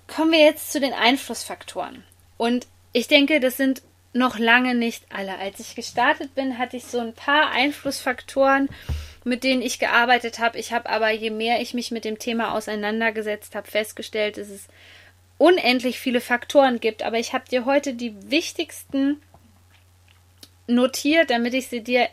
Kommen 0.07 0.33
wir 0.33 0.45
jetzt 0.45 0.73
zu 0.73 0.81
den 0.81 0.93
Einflussfaktoren. 0.93 2.05
Und 2.37 2.67
ich 2.93 3.09
denke, 3.09 3.41
das 3.41 3.57
sind 3.57 3.83
noch 4.13 4.39
lange 4.39 4.75
nicht 4.75 5.05
alle. 5.11 5.39
Als 5.39 5.61
ich 5.61 5.75
gestartet 5.75 6.35
bin, 6.35 6.59
hatte 6.59 6.77
ich 6.77 6.85
so 6.85 6.99
ein 6.99 7.15
paar 7.15 7.51
Einflussfaktoren, 7.51 8.69
mit 9.25 9.45
denen 9.45 9.63
ich 9.63 9.79
gearbeitet 9.79 10.39
habe. 10.39 10.59
Ich 10.59 10.73
habe 10.73 10.91
aber, 10.91 11.11
je 11.11 11.31
mehr 11.31 11.61
ich 11.61 11.73
mich 11.73 11.91
mit 11.91 12.05
dem 12.05 12.19
Thema 12.19 12.55
auseinandergesetzt 12.55 13.55
habe, 13.55 13.71
festgestellt, 13.71 14.37
dass 14.37 14.49
es 14.49 14.69
unendlich 15.43 15.99
viele 15.99 16.21
Faktoren 16.21 16.79
gibt, 16.79 17.03
aber 17.03 17.19
ich 17.19 17.33
habe 17.33 17.49
dir 17.51 17.65
heute 17.65 17.95
die 17.95 18.15
wichtigsten 18.31 19.21
notiert, 20.69 21.31
damit 21.31 21.53
ich 21.53 21.67
sie 21.67 21.83
dir, 21.83 22.09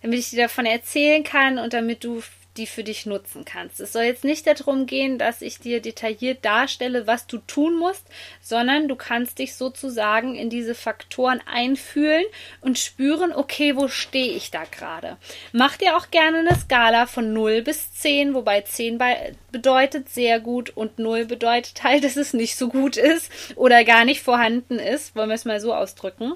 damit 0.00 0.18
ich 0.18 0.30
dir 0.30 0.44
davon 0.44 0.64
erzählen 0.64 1.22
kann 1.24 1.58
und 1.58 1.74
damit 1.74 2.04
du 2.04 2.22
die 2.56 2.66
für 2.66 2.84
dich 2.84 3.06
nutzen 3.06 3.44
kannst. 3.44 3.80
Es 3.80 3.92
soll 3.92 4.04
jetzt 4.04 4.24
nicht 4.24 4.46
darum 4.46 4.86
gehen, 4.86 5.18
dass 5.18 5.42
ich 5.42 5.58
dir 5.58 5.80
detailliert 5.80 6.44
darstelle, 6.44 7.06
was 7.06 7.26
du 7.26 7.38
tun 7.38 7.76
musst, 7.76 8.06
sondern 8.40 8.88
du 8.88 8.96
kannst 8.96 9.38
dich 9.38 9.54
sozusagen 9.54 10.34
in 10.34 10.50
diese 10.50 10.74
Faktoren 10.74 11.40
einfühlen 11.46 12.24
und 12.60 12.78
spüren, 12.78 13.32
okay, 13.32 13.76
wo 13.76 13.88
stehe 13.88 14.32
ich 14.32 14.50
da 14.50 14.64
gerade. 14.64 15.16
Mach 15.52 15.76
dir 15.76 15.96
auch 15.96 16.10
gerne 16.10 16.38
eine 16.38 16.54
Skala 16.54 17.06
von 17.06 17.32
0 17.32 17.62
bis 17.62 17.92
10, 17.94 18.34
wobei 18.34 18.60
10 18.60 18.98
bei, 18.98 19.34
bedeutet 19.50 20.08
sehr 20.08 20.40
gut 20.40 20.70
und 20.70 20.98
0 20.98 21.24
bedeutet 21.24 21.82
halt, 21.82 22.04
dass 22.04 22.16
es 22.16 22.32
nicht 22.32 22.56
so 22.56 22.68
gut 22.68 22.96
ist 22.96 23.30
oder 23.56 23.84
gar 23.84 24.04
nicht 24.04 24.22
vorhanden 24.22 24.78
ist, 24.78 25.16
wollen 25.16 25.28
wir 25.28 25.34
es 25.34 25.44
mal 25.44 25.60
so 25.60 25.74
ausdrücken. 25.74 26.34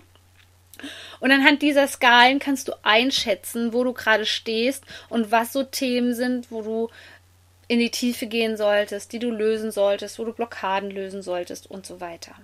Und 1.21 1.33
anhand 1.33 1.63
dieser 1.63 1.87
Skalen 1.87 2.39
kannst 2.39 2.69
du 2.69 2.73
einschätzen, 2.83 3.73
wo 3.73 3.85
du 3.85 3.93
gerade 3.93 4.27
stehst 4.27 4.85
und 5.09 5.31
was 5.31 5.53
so 5.53 5.63
Themen 5.63 6.15
sind, 6.15 6.51
wo 6.51 6.63
du 6.63 6.91
in 7.69 7.79
die 7.79 7.91
Tiefe 7.91 8.27
gehen 8.27 8.57
solltest, 8.57 9.13
die 9.13 9.19
du 9.19 9.31
lösen 9.31 9.71
solltest, 9.71 10.19
wo 10.19 10.25
du 10.25 10.33
Blockaden 10.33 10.91
lösen 10.91 11.23
solltest 11.23 11.71
und 11.71 11.87
so 11.87 12.01
weiter. 12.01 12.35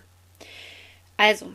Also, 1.17 1.53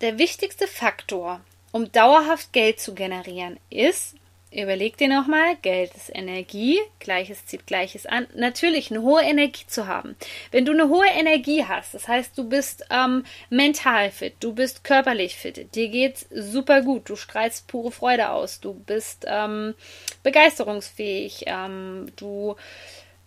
der 0.00 0.18
wichtigste 0.18 0.66
Faktor, 0.66 1.40
um 1.70 1.90
dauerhaft 1.92 2.52
Geld 2.52 2.80
zu 2.80 2.94
generieren, 2.94 3.58
ist, 3.70 4.16
Überleg 4.54 4.96
dir 4.96 5.08
nochmal, 5.08 5.56
Geld 5.62 5.92
ist 5.96 6.14
Energie, 6.14 6.78
Gleiches 7.00 7.44
zieht 7.44 7.66
Gleiches 7.66 8.06
an. 8.06 8.28
Natürlich 8.36 8.92
eine 8.92 9.02
hohe 9.02 9.22
Energie 9.22 9.66
zu 9.66 9.88
haben. 9.88 10.14
Wenn 10.52 10.64
du 10.64 10.72
eine 10.72 10.88
hohe 10.88 11.08
Energie 11.08 11.64
hast, 11.64 11.92
das 11.92 12.06
heißt, 12.06 12.38
du 12.38 12.48
bist 12.48 12.86
ähm, 12.88 13.24
mental 13.50 14.12
fit, 14.12 14.34
du 14.38 14.52
bist 14.52 14.84
körperlich 14.84 15.34
fit, 15.34 15.74
dir 15.74 15.88
geht's 15.88 16.28
super 16.30 16.82
gut, 16.82 17.08
du 17.08 17.16
strahlst 17.16 17.66
pure 17.66 17.90
Freude 17.90 18.30
aus, 18.30 18.60
du 18.60 18.74
bist 18.74 19.24
ähm, 19.26 19.74
begeisterungsfähig, 20.22 21.44
ähm, 21.48 22.12
du 22.14 22.54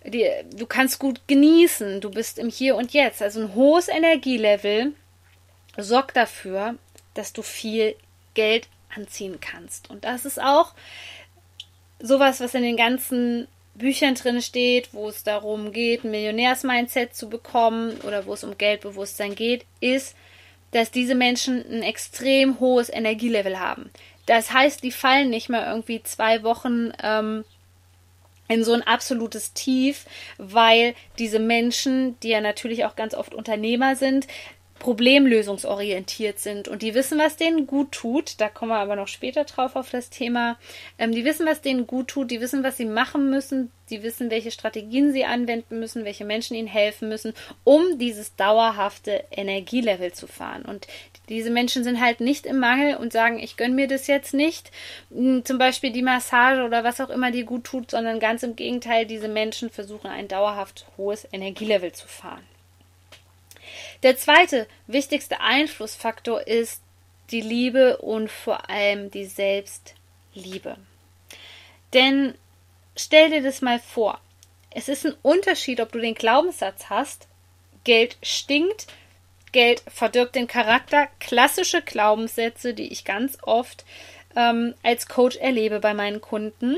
die, 0.06 0.30
du 0.56 0.66
kannst 0.66 0.98
gut 0.98 1.28
genießen, 1.28 2.00
du 2.00 2.10
bist 2.10 2.40
im 2.40 2.50
Hier 2.50 2.78
und 2.78 2.94
Jetzt. 2.94 3.22
Also 3.22 3.42
ein 3.42 3.54
hohes 3.54 3.90
Energielevel 3.90 4.94
sorgt 5.78 6.16
dafür, 6.16 6.76
dass 7.16 7.34
du 7.34 7.42
viel 7.42 7.96
Geld 8.34 8.70
anziehen 8.96 9.40
kannst. 9.40 9.90
Und 9.90 10.04
das 10.06 10.26
ist 10.26 10.42
auch 10.42 10.74
sowas, 12.00 12.40
was 12.40 12.54
in 12.54 12.64
den 12.64 12.78
ganzen 12.78 13.48
Büchern 13.76 14.16
drin 14.16 14.42
steht, 14.42 14.94
wo 14.94 15.10
es 15.10 15.24
darum 15.24 15.72
geht, 15.72 16.04
ein 16.04 16.12
Millionärsmindset 16.12 17.16
zu 17.16 17.30
bekommen 17.30 18.00
oder 18.02 18.26
wo 18.26 18.34
es 18.34 18.44
um 18.44 18.58
Geldbewusstsein 18.58 19.36
geht, 19.36 19.66
ist, 19.80 20.16
dass 20.72 20.92
diese 20.92 21.16
Menschen 21.16 21.64
ein 21.70 21.84
extrem 21.84 22.60
hohes 22.60 22.90
Energielevel 22.90 23.60
haben. 23.60 23.90
Das 24.26 24.52
heißt, 24.52 24.84
die 24.84 24.92
fallen 24.92 25.30
nicht 25.30 25.48
mehr 25.48 25.66
irgendwie 25.68 26.04
zwei 26.04 26.44
Wochen 26.44 26.92
ähm, 27.02 27.46
in 28.50 28.64
so 28.64 28.74
ein 28.74 28.84
absolutes 28.84 29.54
Tief, 29.54 30.06
weil 30.38 30.96
diese 31.20 31.40
Menschen, 31.40 32.20
die 32.22 32.30
ja 32.30 32.42
natürlich 32.42 32.86
auch 32.86 32.96
ganz 32.96 33.14
oft 33.14 33.34
Unternehmer 33.34 33.96
sind, 33.96 34.28
problemlösungsorientiert 34.80 36.40
sind 36.40 36.68
und 36.68 36.82
die 36.82 36.94
wissen, 36.94 37.20
was 37.20 37.38
denen 37.38 37.68
gut 37.68 37.92
tut. 37.92 38.40
Da 38.40 38.50
kommen 38.50 38.72
wir 38.72 38.78
aber 38.78 38.96
noch 38.96 39.08
später 39.08 39.44
drauf 39.44 39.76
auf 39.76 39.90
das 39.90 40.10
Thema. 40.10 40.58
Ähm, 40.98 41.12
die 41.12 41.26
wissen, 41.26 41.46
was 41.46 41.62
denen 41.62 41.88
gut 41.88 42.10
tut, 42.10 42.32
die 42.32 42.42
wissen, 42.42 42.64
was 42.64 42.78
sie 42.78 42.86
machen 42.86 43.30
müssen, 43.30 43.72
die 43.90 44.04
wissen, 44.04 44.30
welche 44.30 44.52
Strategien 44.52 45.12
sie 45.12 45.26
anwenden 45.26 45.80
müssen, 45.80 46.06
welche 46.06 46.26
Menschen 46.26 46.56
ihnen 46.56 46.68
helfen 46.68 47.10
müssen, 47.10 47.34
um 47.64 47.98
dieses 47.98 48.36
dauerhafte 48.36 49.24
Energielevel 49.32 50.12
zu 50.14 50.28
fahren. 50.28 50.64
Und 50.64 50.88
diese 51.30 51.50
Menschen 51.50 51.84
sind 51.84 52.02
halt 52.02 52.20
nicht 52.20 52.46
im 52.46 52.60
Mangel 52.60 52.98
und 52.98 53.14
sagen, 53.14 53.40
ich 53.40 53.58
gönne 53.58 53.76
mir 53.76 53.88
das 53.88 54.08
jetzt 54.08 54.34
nicht, 54.34 54.72
zum 55.10 55.58
Beispiel 55.58 55.92
die 55.92 56.02
Massage 56.02 56.64
oder 56.64 56.84
was 56.84 57.02
auch 57.02 57.10
immer 57.10 57.32
dir 57.32 57.46
gut 57.46 57.64
tut, 57.66 57.92
sondern 57.92 58.20
ganz 58.20 58.44
im 58.44 58.56
Gegenteil, 58.56 59.06
diese 59.06 59.28
Menschen 59.28 59.70
versuchen 59.70 60.10
ein 60.10 60.28
dauerhaft 60.28 60.86
hohes 60.98 61.28
Energielevel 61.32 61.92
zu 61.92 62.08
fahren. 62.08 62.44
Der 64.04 64.18
zweite 64.18 64.68
wichtigste 64.86 65.40
Einflussfaktor 65.42 66.46
ist 66.46 66.82
die 67.32 67.42
Liebe 67.42 67.98
und 67.98 68.30
vor 68.30 68.70
allem 68.70 69.12
die 69.12 69.26
Selbstliebe. 69.26 70.78
Denn 71.94 72.36
stell 72.96 73.30
dir 73.30 73.42
das 73.42 73.62
mal 73.62 73.80
vor. 73.80 74.20
Es 74.70 74.88
ist 74.88 75.06
ein 75.06 75.16
Unterschied, 75.24 75.82
ob 75.82 75.92
du 75.92 76.00
den 76.00 76.14
Glaubenssatz 76.14 76.90
hast, 76.90 77.28
Geld 77.84 78.18
stinkt, 78.22 78.88
Geld 79.52 79.82
verdirbt 79.88 80.36
den 80.36 80.48
Charakter. 80.48 81.08
Klassische 81.20 81.82
Glaubenssätze, 81.82 82.74
die 82.74 82.92
ich 82.92 83.06
ganz 83.06 83.38
oft 83.42 83.86
ähm, 84.36 84.76
als 84.84 85.08
Coach 85.08 85.38
erlebe 85.38 85.80
bei 85.80 85.94
meinen 85.94 86.22
Kunden. 86.22 86.78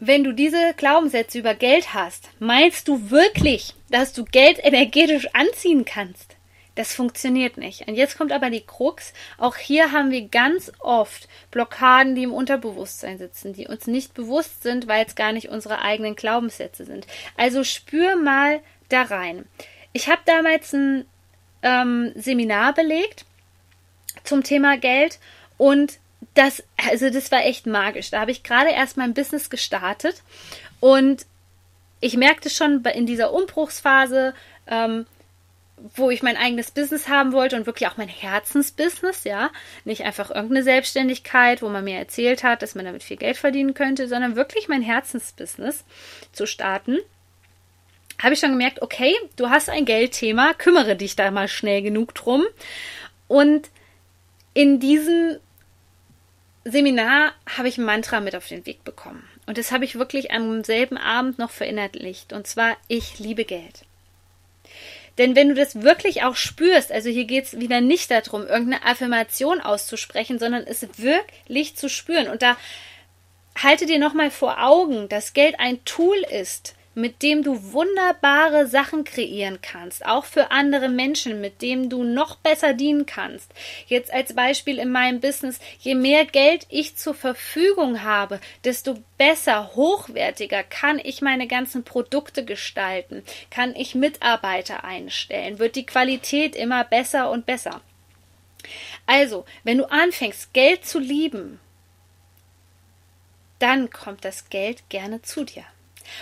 Wenn 0.00 0.24
du 0.24 0.32
diese 0.32 0.74
Glaubenssätze 0.76 1.38
über 1.38 1.54
Geld 1.54 1.94
hast, 1.94 2.28
meinst 2.38 2.88
du 2.88 3.10
wirklich, 3.10 3.74
dass 3.90 4.12
du 4.12 4.24
Geld 4.24 4.58
energetisch 4.62 5.28
anziehen 5.34 5.84
kannst? 5.84 6.36
Das 6.74 6.92
funktioniert 6.92 7.56
nicht. 7.56 7.86
Und 7.86 7.94
jetzt 7.94 8.18
kommt 8.18 8.32
aber 8.32 8.50
die 8.50 8.66
Krux. 8.66 9.12
Auch 9.38 9.56
hier 9.56 9.92
haben 9.92 10.10
wir 10.10 10.28
ganz 10.28 10.72
oft 10.80 11.28
Blockaden, 11.52 12.16
die 12.16 12.24
im 12.24 12.32
Unterbewusstsein 12.32 13.18
sitzen, 13.18 13.52
die 13.52 13.68
uns 13.68 13.86
nicht 13.86 14.12
bewusst 14.12 14.64
sind, 14.64 14.88
weil 14.88 15.06
es 15.06 15.14
gar 15.14 15.32
nicht 15.32 15.48
unsere 15.50 15.82
eigenen 15.82 16.16
Glaubenssätze 16.16 16.84
sind. 16.84 17.06
Also 17.36 17.62
spür 17.62 18.16
mal 18.16 18.60
da 18.88 19.02
rein. 19.02 19.44
Ich 19.92 20.08
habe 20.08 20.22
damals 20.26 20.72
ein 20.72 21.04
ähm, 21.62 22.12
Seminar 22.16 22.74
belegt 22.74 23.24
zum 24.24 24.42
Thema 24.42 24.76
Geld 24.76 25.20
und 25.56 25.98
das, 26.34 26.62
also 26.76 27.10
das 27.10 27.30
war 27.32 27.44
echt 27.44 27.66
magisch. 27.66 28.10
Da 28.10 28.20
habe 28.20 28.30
ich 28.30 28.42
gerade 28.42 28.70
erst 28.70 28.96
mein 28.96 29.14
Business 29.14 29.50
gestartet 29.50 30.22
und 30.80 31.26
ich 32.00 32.16
merkte 32.16 32.50
schon 32.50 32.84
in 32.84 33.06
dieser 33.06 33.32
Umbruchsphase, 33.32 34.34
ähm, 34.66 35.06
wo 35.96 36.10
ich 36.10 36.22
mein 36.22 36.36
eigenes 36.36 36.70
Business 36.70 37.08
haben 37.08 37.32
wollte 37.32 37.56
und 37.56 37.66
wirklich 37.66 37.88
auch 37.88 37.96
mein 37.96 38.08
Herzensbusiness, 38.08 39.24
ja. 39.24 39.50
Nicht 39.84 40.02
einfach 40.04 40.30
irgendeine 40.30 40.62
Selbstständigkeit, 40.62 41.62
wo 41.62 41.68
man 41.68 41.84
mir 41.84 41.98
erzählt 41.98 42.44
hat, 42.44 42.62
dass 42.62 42.74
man 42.74 42.84
damit 42.84 43.02
viel 43.02 43.16
Geld 43.16 43.36
verdienen 43.36 43.74
könnte, 43.74 44.08
sondern 44.08 44.36
wirklich 44.36 44.68
mein 44.68 44.82
Herzensbusiness 44.82 45.84
zu 46.32 46.46
starten. 46.46 46.98
Habe 48.22 48.34
ich 48.34 48.40
schon 48.40 48.52
gemerkt, 48.52 48.82
okay, 48.82 49.14
du 49.36 49.50
hast 49.50 49.68
ein 49.68 49.84
Geldthema, 49.84 50.54
kümmere 50.54 50.96
dich 50.96 51.16
da 51.16 51.30
mal 51.30 51.48
schnell 51.48 51.82
genug 51.82 52.14
drum. 52.14 52.44
Und 53.26 53.70
in 54.52 54.78
diesem 54.78 55.38
Seminar 56.64 57.32
habe 57.56 57.68
ich 57.68 57.78
ein 57.78 57.84
Mantra 57.84 58.20
mit 58.20 58.34
auf 58.34 58.48
den 58.48 58.64
Weg 58.64 58.84
bekommen. 58.84 59.28
Und 59.46 59.58
das 59.58 59.70
habe 59.70 59.84
ich 59.84 59.98
wirklich 59.98 60.32
am 60.32 60.64
selben 60.64 60.96
Abend 60.96 61.38
noch 61.38 61.50
verinnerlicht. 61.50 62.32
Und 62.32 62.46
zwar, 62.46 62.76
ich 62.88 63.18
liebe 63.18 63.44
Geld. 63.44 63.84
Denn 65.18 65.36
wenn 65.36 65.48
du 65.48 65.54
das 65.54 65.82
wirklich 65.82 66.24
auch 66.24 66.34
spürst, 66.34 66.90
also 66.90 67.08
hier 67.08 67.24
geht 67.24 67.44
es 67.44 67.60
wieder 67.60 67.80
nicht 67.80 68.10
darum, 68.10 68.46
irgendeine 68.46 68.84
Affirmation 68.84 69.60
auszusprechen, 69.60 70.38
sondern 70.38 70.64
es 70.64 70.86
wirklich 70.98 71.76
zu 71.76 71.88
spüren. 71.88 72.28
Und 72.28 72.42
da 72.42 72.56
halte 73.62 73.86
dir 73.86 73.98
nochmal 73.98 74.30
vor 74.30 74.62
Augen, 74.64 75.08
dass 75.08 75.34
Geld 75.34 75.60
ein 75.60 75.84
Tool 75.84 76.16
ist, 76.16 76.74
mit 76.94 77.22
dem 77.22 77.42
du 77.42 77.72
wunderbare 77.72 78.66
Sachen 78.66 79.04
kreieren 79.04 79.58
kannst, 79.62 80.06
auch 80.06 80.24
für 80.24 80.50
andere 80.50 80.88
Menschen, 80.88 81.40
mit 81.40 81.62
dem 81.62 81.88
du 81.88 82.04
noch 82.04 82.36
besser 82.36 82.74
dienen 82.74 83.06
kannst. 83.06 83.52
Jetzt 83.86 84.12
als 84.12 84.34
Beispiel 84.34 84.78
in 84.78 84.90
meinem 84.90 85.20
Business, 85.20 85.58
je 85.78 85.94
mehr 85.94 86.24
Geld 86.24 86.66
ich 86.68 86.96
zur 86.96 87.14
Verfügung 87.14 88.02
habe, 88.02 88.40
desto 88.64 88.98
besser, 89.18 89.74
hochwertiger 89.74 90.62
kann 90.62 91.00
ich 91.02 91.22
meine 91.22 91.46
ganzen 91.46 91.84
Produkte 91.84 92.44
gestalten, 92.44 93.22
kann 93.50 93.74
ich 93.74 93.94
Mitarbeiter 93.94 94.84
einstellen, 94.84 95.58
wird 95.58 95.76
die 95.76 95.86
Qualität 95.86 96.56
immer 96.56 96.84
besser 96.84 97.30
und 97.30 97.46
besser. 97.46 97.80
Also, 99.06 99.44
wenn 99.64 99.78
du 99.78 99.90
anfängst, 99.90 100.52
Geld 100.54 100.86
zu 100.86 100.98
lieben, 100.98 101.60
dann 103.58 103.90
kommt 103.90 104.24
das 104.24 104.48
Geld 104.48 104.88
gerne 104.88 105.22
zu 105.22 105.44
dir. 105.44 105.64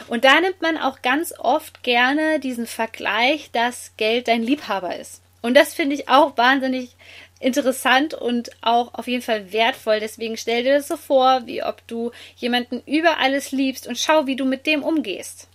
Und 0.08 0.24
da 0.24 0.40
nimmt 0.40 0.62
man 0.62 0.78
auch 0.78 1.02
ganz 1.02 1.34
oft 1.38 1.82
gerne 1.82 2.40
diesen 2.40 2.66
Vergleich, 2.66 3.50
dass 3.52 3.92
Geld 3.96 4.28
dein 4.28 4.42
Liebhaber 4.42 4.96
ist. 4.96 5.22
Und 5.42 5.54
das 5.54 5.74
finde 5.74 5.96
ich 5.96 6.08
auch 6.08 6.36
wahnsinnig 6.36 6.96
interessant 7.42 8.14
und 8.14 8.50
auch 8.62 8.94
auf 8.94 9.09
jeden 9.09 9.22
Fall 9.22 9.52
wertvoll. 9.52 10.00
Deswegen 10.00 10.37
stell 10.37 10.62
dir 10.62 10.74
das 10.74 10.88
so 10.88 10.96
vor, 10.96 11.46
wie 11.46 11.62
ob 11.62 11.87
du 11.88 12.12
jemanden 12.37 12.83
über 12.87 13.18
alles 13.18 13.50
liebst 13.50 13.87
und 13.87 13.98
schau, 13.98 14.26
wie 14.26 14.37
du 14.37 14.44
mit 14.44 14.66
dem 14.66 14.83
umgehst. 14.83 15.48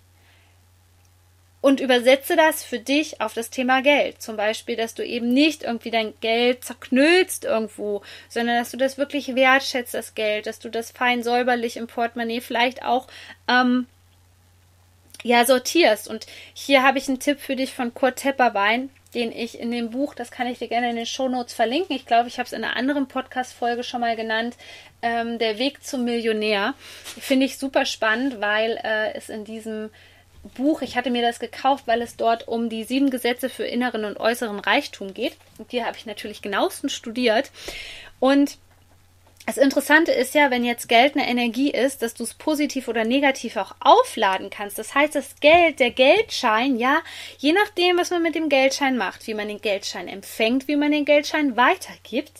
Und 1.60 1.80
übersetze 1.80 2.36
das 2.36 2.64
für 2.64 2.80
dich 2.80 3.20
auf 3.20 3.34
das 3.34 3.50
Thema 3.50 3.82
Geld. 3.82 4.22
Zum 4.22 4.38
Beispiel, 4.38 4.76
dass 4.76 4.94
du 4.94 5.04
eben 5.04 5.34
nicht 5.34 5.64
irgendwie 5.64 5.90
dein 5.90 6.14
Geld 6.22 6.64
zerknüllst 6.64 7.46
irgendwo, 7.46 8.04
sondern 8.30 8.58
dass 8.58 8.72
du 8.72 8.78
das 8.78 8.98
wirklich 8.98 9.36
wertschätzt, 9.36 9.94
das 9.94 10.14
Geld, 10.14 10.46
dass 10.46 10.60
du 10.60 10.70
das 10.70 10.92
fein 10.92 11.24
säuberlich 11.24 11.78
im 11.78 11.88
Portemonnaie 11.88 12.42
vielleicht 12.42 12.84
auch 12.84 13.08
ähm, 13.48 13.88
ja, 15.24 15.46
sortierst. 15.46 16.08
Und 16.08 16.26
hier 16.54 16.84
habe 16.84 16.98
ich 16.98 17.08
einen 17.08 17.20
Tipp 17.20 17.40
für 17.40 17.56
dich 17.56 17.74
von 17.74 17.94
Kurt 17.94 18.18
Tepperwein, 18.18 18.90
den 19.14 19.32
ich 19.32 19.60
in 19.60 19.72
dem 19.72 19.90
Buch, 19.90 20.14
das 20.14 20.32
kann 20.32 20.48
ich 20.48 20.60
dir 20.60 20.68
gerne 20.68 20.90
in 20.90 20.96
den 20.96 21.06
Shownotes 21.06 21.54
verlinken. 21.54 21.96
Ich 21.96 22.06
glaube, 22.06 22.28
ich 22.28 22.38
habe 22.38 22.46
es 22.46 22.54
in 22.54 22.64
einer 22.64 22.76
anderen 22.76 23.08
Podcast-Folge 23.08 23.84
schon 23.84 24.02
mal 24.02 24.16
genannt. 24.16 24.56
Ähm, 25.02 25.40
der 25.40 25.58
Weg 25.60 25.84
zum 25.84 26.04
Millionär. 26.04 26.74
Finde 27.20 27.46
ich 27.46 27.58
super 27.58 27.86
spannend, 27.86 28.42
weil 28.42 28.80
äh, 28.84 29.14
es 29.14 29.30
in 29.30 29.46
diesem 29.46 29.90
Buch, 30.56 30.82
ich 30.82 30.96
hatte 30.96 31.10
mir 31.10 31.22
das 31.22 31.40
gekauft, 31.40 31.88
weil 31.88 32.02
es 32.02 32.16
dort 32.16 32.48
um 32.48 32.70
die 32.70 32.84
sieben 32.84 33.10
Gesetze 33.10 33.50
für 33.50 33.66
inneren 33.66 34.06
und 34.06 34.20
äußeren 34.20 34.60
Reichtum 34.60 35.14
geht. 35.14 35.38
Und 35.58 35.72
die 35.72 35.84
habe 35.84 35.98
ich 35.98 36.06
natürlich 36.06 36.42
genauestens 36.42 36.94
studiert. 36.94 37.52
Und 38.20 38.58
das 39.48 39.56
Interessante 39.56 40.12
ist 40.12 40.36
ja, 40.36 40.52
wenn 40.52 40.66
jetzt 40.66 40.90
Geld 40.90 41.16
eine 41.16 41.26
Energie 41.26 41.72
ist, 41.72 42.02
dass 42.02 42.14
du 42.14 42.26
es 42.26 42.34
positiv 42.34 42.90
oder 42.90 43.06
negativ 43.06 43.56
auch 43.56 43.76
aufladen 43.80 44.50
kannst. 44.50 44.78
Das 44.78 44.94
heißt, 44.94 45.16
das 45.16 45.40
Geld, 45.40 45.80
der 45.80 45.92
Geldschein, 45.92 46.76
ja, 46.76 47.00
je 47.38 47.54
nachdem, 47.54 47.98
was 47.98 48.10
man 48.10 48.22
mit 48.22 48.36
dem 48.36 48.50
Geldschein 48.50 48.98
macht, 48.98 49.26
wie 49.26 49.34
man 49.34 49.48
den 49.48 49.62
Geldschein 49.62 50.10
empfängt, 50.10 50.68
wie 50.68 50.76
man 50.76 50.92
den 50.92 51.06
Geldschein 51.06 51.56
weitergibt, 51.56 52.34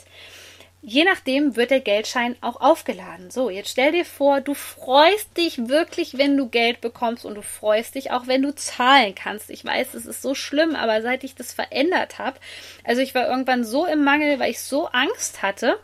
je 0.82 1.06
nachdem 1.06 1.56
wird 1.56 1.72
der 1.72 1.80
Geldschein 1.80 2.36
auch 2.42 2.60
aufgeladen. 2.60 3.32
So, 3.32 3.50
jetzt 3.50 3.70
stell 3.70 3.94
dir 3.94 4.04
vor, 4.06 4.42
du 4.42 4.54
freust 4.54 5.38
dich 5.38 5.70
wirklich, 5.70 6.18
wenn 6.18 6.36
du 6.36 6.50
Geld 6.50 6.82
bekommst 6.82 7.24
und 7.24 7.36
du 7.36 7.42
freust 7.42 7.96
dich 7.96 8.12
auch, 8.12 8.28
wenn 8.28 8.42
du 8.42 8.54
zahlen 8.54 9.16
kannst. 9.16 9.50
Ich 9.50 9.64
weiß, 9.64 9.94
es 9.94 10.06
ist 10.06 10.22
so 10.22 10.36
schlimm, 10.36 10.76
aber 10.76 11.02
seit 11.02 11.24
ich 11.24 11.36
das 11.36 11.54
verändert 11.54 12.20
habe, 12.20 12.38
also 12.84 13.02
ich 13.02 13.16
war 13.16 13.30
irgendwann 13.30 13.64
so 13.64 13.86
im 13.86 14.04
Mangel, 14.04 14.40
weil 14.40 14.52
ich 14.52 14.60
so 14.60 14.88
Angst 14.88 15.42
hatte, 15.42 15.80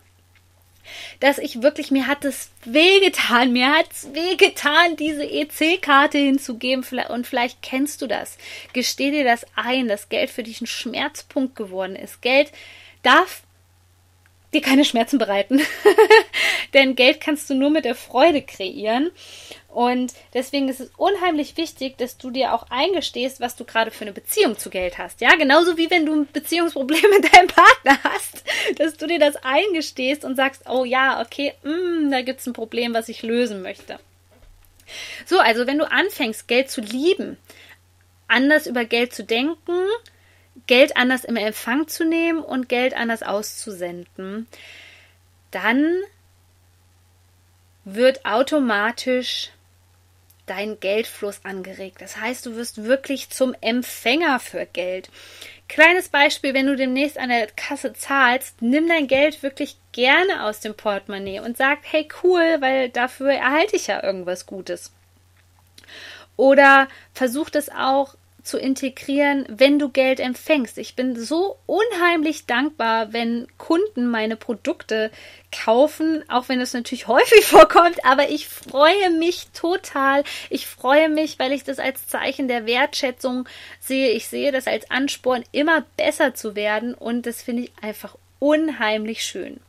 dass 1.19 1.37
ich 1.37 1.61
wirklich, 1.61 1.91
mir 1.91 2.07
hat 2.07 2.25
es 2.25 2.51
wehgetan, 2.65 3.53
mir 3.53 3.71
hat 3.71 3.91
es 3.91 4.13
wehgetan, 4.13 4.95
diese 4.95 5.23
EC-Karte 5.23 6.17
hinzugeben. 6.17 6.85
Und 7.09 7.27
vielleicht 7.27 7.61
kennst 7.61 8.01
du 8.01 8.07
das. 8.07 8.37
Gesteh 8.73 9.11
dir 9.11 9.23
das 9.23 9.45
ein, 9.55 9.87
dass 9.87 10.09
Geld 10.09 10.29
für 10.29 10.43
dich 10.43 10.61
ein 10.61 10.67
Schmerzpunkt 10.67 11.55
geworden 11.55 11.95
ist. 11.95 12.21
Geld 12.21 12.51
darf 13.01 13.43
dir 14.53 14.61
keine 14.61 14.85
Schmerzen 14.85 15.17
bereiten. 15.17 15.61
Denn 16.73 16.95
Geld 16.95 17.19
kannst 17.21 17.49
du 17.49 17.55
nur 17.55 17.69
mit 17.69 17.85
der 17.85 17.95
Freude 17.95 18.41
kreieren. 18.41 19.11
Und 19.73 20.13
deswegen 20.35 20.69
ist 20.69 20.79
es 20.79 20.91
unheimlich 20.97 21.57
wichtig, 21.57 21.97
dass 21.97 22.19
du 22.19 22.29
dir 22.29 22.53
auch 22.53 22.67
eingestehst, 22.69 23.41
was 23.41 23.55
du 23.55 23.65
gerade 23.65 23.89
für 23.89 24.03
eine 24.03 24.13
Beziehung 24.13 24.55
zu 24.55 24.69
Geld 24.69 24.99
hast. 24.99 25.19
Ja, 25.19 25.35
genauso 25.35 25.77
wie 25.77 25.89
wenn 25.89 26.05
du 26.05 26.13
ein 26.13 26.27
Beziehungsproblem 26.31 27.01
mit 27.09 27.33
deinem 27.33 27.47
Partner 27.47 27.97
hast, 28.03 28.43
dass 28.77 28.97
du 28.97 29.07
dir 29.07 29.17
das 29.17 29.35
eingestehst 29.37 30.25
und 30.25 30.35
sagst, 30.35 30.69
oh 30.69 30.85
ja, 30.85 31.21
okay, 31.21 31.53
mh, 31.63 31.71
mm, 31.71 32.11
da 32.11 32.21
gibt's 32.21 32.45
ein 32.45 32.53
Problem, 32.53 32.93
was 32.93 33.09
ich 33.09 33.23
lösen 33.23 33.63
möchte. 33.63 33.99
So, 35.25 35.39
also 35.39 35.65
wenn 35.65 35.79
du 35.79 35.89
anfängst, 35.89 36.47
Geld 36.47 36.69
zu 36.69 36.81
lieben, 36.81 37.37
anders 38.27 38.67
über 38.67 38.85
Geld 38.85 39.13
zu 39.13 39.23
denken, 39.23 39.87
Geld 40.67 40.95
anders 40.97 41.23
im 41.23 41.35
Empfang 41.35 41.87
zu 41.87 42.05
nehmen 42.05 42.43
und 42.43 42.69
Geld 42.69 42.93
anders 42.93 43.23
auszusenden, 43.23 44.47
dann 45.49 45.95
wird 47.85 48.23
automatisch 48.25 49.49
dein 50.45 50.79
Geldfluss 50.79 51.41
angeregt. 51.43 52.01
Das 52.01 52.17
heißt, 52.17 52.45
du 52.45 52.55
wirst 52.55 52.83
wirklich 52.83 53.29
zum 53.29 53.55
Empfänger 53.61 54.39
für 54.39 54.65
Geld. 54.65 55.09
Kleines 55.69 56.09
Beispiel, 56.09 56.53
wenn 56.53 56.67
du 56.67 56.75
demnächst 56.75 57.17
an 57.17 57.29
der 57.29 57.47
Kasse 57.47 57.93
zahlst, 57.93 58.61
nimm 58.61 58.87
dein 58.87 59.07
Geld 59.07 59.41
wirklich 59.41 59.77
gerne 59.91 60.43
aus 60.43 60.59
dem 60.59 60.75
Portemonnaie 60.75 61.39
und 61.39 61.57
sag, 61.57 61.79
hey 61.83 62.07
cool, 62.23 62.57
weil 62.59 62.89
dafür 62.89 63.31
erhalte 63.31 63.75
ich 63.75 63.87
ja 63.87 64.03
irgendwas 64.03 64.45
Gutes. 64.45 64.91
Oder 66.35 66.87
versuch 67.13 67.49
das 67.49 67.69
auch 67.69 68.15
zu 68.43 68.57
integrieren, 68.57 69.45
wenn 69.49 69.79
du 69.79 69.89
Geld 69.89 70.19
empfängst. 70.19 70.77
Ich 70.77 70.95
bin 70.95 71.15
so 71.15 71.57
unheimlich 71.65 72.45
dankbar, 72.45 73.13
wenn 73.13 73.47
Kunden 73.57 74.07
meine 74.07 74.35
Produkte 74.35 75.11
kaufen, 75.51 76.23
auch 76.27 76.49
wenn 76.49 76.59
es 76.59 76.73
natürlich 76.73 77.07
häufig 77.07 77.45
vorkommt, 77.45 78.05
aber 78.05 78.29
ich 78.29 78.47
freue 78.47 79.09
mich 79.11 79.47
total. 79.53 80.23
Ich 80.49 80.67
freue 80.67 81.09
mich, 81.09 81.39
weil 81.39 81.53
ich 81.53 81.63
das 81.63 81.79
als 81.79 82.07
Zeichen 82.07 82.47
der 82.47 82.65
Wertschätzung 82.65 83.47
sehe. 83.79 84.09
Ich 84.09 84.27
sehe 84.27 84.51
das 84.51 84.67
als 84.67 84.91
Ansporn, 84.91 85.43
immer 85.51 85.85
besser 85.95 86.35
zu 86.35 86.55
werden 86.55 86.93
und 86.93 87.25
das 87.25 87.41
finde 87.41 87.63
ich 87.63 87.71
einfach 87.81 88.17
unheimlich 88.39 89.23
schön. 89.23 89.61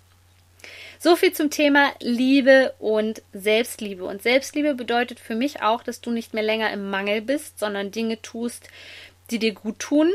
So 0.99 1.17
viel 1.17 1.33
zum 1.33 1.51
Thema 1.51 1.93
Liebe 2.01 2.75
und 2.79 3.23
Selbstliebe. 3.33 4.05
Und 4.05 4.23
Selbstliebe 4.23 4.75
bedeutet 4.75 5.21
für 5.21 5.35
mich 5.35 5.63
auch, 5.63 5.83
dass 5.83 6.01
du 6.01 6.11
nicht 6.11 6.35
mehr 6.35 6.43
länger 6.43 6.71
im 6.73 6.91
Mangel 6.91 7.21
bist, 7.21 7.59
sondern 7.59 7.91
Dinge 7.91 8.21
tust, 8.23 8.69
die 9.31 9.39
dir 9.39 9.53
gut 9.53 9.79
tun. 9.79 10.13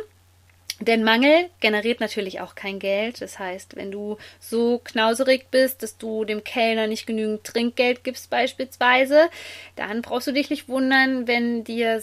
Denn 0.81 1.03
Mangel 1.03 1.49
generiert 1.59 1.99
natürlich 1.99 2.39
auch 2.39 2.55
kein 2.55 2.79
Geld. 2.79 3.21
Das 3.21 3.37
heißt, 3.37 3.75
wenn 3.75 3.91
du 3.91 4.17
so 4.39 4.79
knauserig 4.83 5.47
bist, 5.51 5.83
dass 5.83 5.97
du 5.97 6.23
dem 6.23 6.43
Kellner 6.43 6.87
nicht 6.87 7.05
genügend 7.05 7.43
Trinkgeld 7.43 8.03
gibst 8.05 8.29
beispielsweise, 8.29 9.29
dann 9.75 10.01
brauchst 10.01 10.27
du 10.27 10.31
dich 10.31 10.49
nicht 10.49 10.69
wundern, 10.69 11.27
wenn 11.27 11.65
dir 11.65 12.01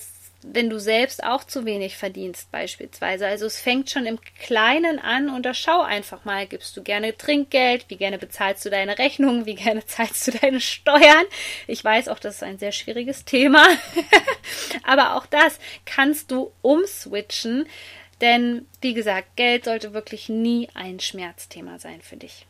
wenn 0.53 0.71
du 0.71 0.79
selbst 0.79 1.25
auch 1.25 1.45
zu 1.45 1.65
wenig 1.65 1.97
verdienst 1.97 2.51
beispielsweise. 2.53 3.27
Also 3.27 3.47
es 3.47 3.61
fängt 3.61 3.91
schon 3.91 4.07
im 4.07 4.19
Kleinen 4.41 4.99
an 4.99 5.29
und 5.29 5.45
da 5.45 5.55
schau 5.55 5.83
einfach 5.83 6.25
mal, 6.25 6.47
gibst 6.47 6.77
du 6.77 6.83
gerne 6.83 7.17
Trinkgeld, 7.17 7.87
wie 7.89 7.97
gerne 7.97 8.19
bezahlst 8.19 8.65
du 8.65 8.71
deine 8.71 8.99
Rechnungen, 8.99 9.47
wie 9.47 9.57
gerne 9.57 9.85
zahlst 9.87 10.27
du 10.27 10.33
deine 10.33 10.61
Steuern. 10.61 11.25
Ich 11.67 11.83
weiß 11.83 12.09
auch, 12.09 12.19
das 12.19 12.37
ist 12.37 12.43
ein 12.43 12.59
sehr 12.59 12.73
schwieriges 12.73 13.25
Thema, 13.25 13.67
aber 14.83 15.17
auch 15.17 15.27
das 15.27 15.59
kannst 15.85 16.31
du 16.31 16.53
umswitchen 16.63 17.67
denn, 18.21 18.67
wie 18.81 18.95
gesagt, 18.95 19.37
Geld 19.37 19.65
sollte 19.65 19.93
wirklich 19.93 20.29
nie 20.29 20.69
ein 20.75 21.01
Schmerzthema 21.01 21.79
sein 21.79 22.01
für 22.01 22.17
dich. 22.17 22.47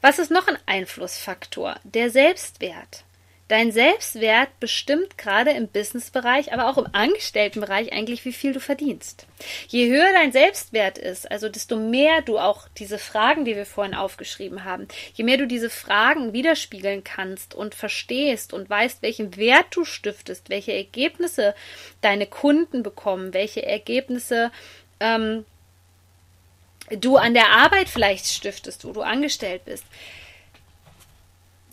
Was 0.00 0.20
ist 0.20 0.30
noch 0.30 0.46
ein 0.46 0.58
Einflussfaktor? 0.66 1.76
Der 1.82 2.10
Selbstwert. 2.10 3.04
Dein 3.48 3.72
Selbstwert 3.72 4.60
bestimmt 4.60 5.16
gerade 5.16 5.52
im 5.52 5.68
Businessbereich, 5.68 6.52
aber 6.52 6.68
auch 6.68 6.76
im 6.76 6.86
Angestelltenbereich 6.92 7.94
eigentlich, 7.94 8.26
wie 8.26 8.32
viel 8.34 8.52
du 8.52 8.60
verdienst. 8.60 9.26
Je 9.68 9.88
höher 9.88 10.12
dein 10.12 10.32
Selbstwert 10.32 10.98
ist, 10.98 11.30
also 11.30 11.48
desto 11.48 11.76
mehr 11.76 12.20
du 12.20 12.38
auch 12.38 12.68
diese 12.76 12.98
Fragen, 12.98 13.46
die 13.46 13.56
wir 13.56 13.64
vorhin 13.64 13.94
aufgeschrieben 13.94 14.64
haben, 14.64 14.86
je 15.14 15.24
mehr 15.24 15.38
du 15.38 15.46
diese 15.46 15.70
Fragen 15.70 16.34
widerspiegeln 16.34 17.04
kannst 17.04 17.54
und 17.54 17.74
verstehst 17.74 18.52
und 18.52 18.68
weißt, 18.68 19.00
welchen 19.00 19.34
Wert 19.38 19.68
du 19.70 19.86
stiftest, 19.86 20.50
welche 20.50 20.74
Ergebnisse 20.74 21.54
deine 22.02 22.26
Kunden 22.26 22.82
bekommen, 22.82 23.32
welche 23.32 23.64
Ergebnisse 23.64 24.52
ähm, 25.00 25.46
du 26.90 27.16
an 27.16 27.32
der 27.32 27.48
Arbeit 27.48 27.88
vielleicht 27.88 28.26
stiftest, 28.26 28.84
wo 28.84 28.92
du 28.92 29.00
angestellt 29.00 29.64
bist, 29.64 29.84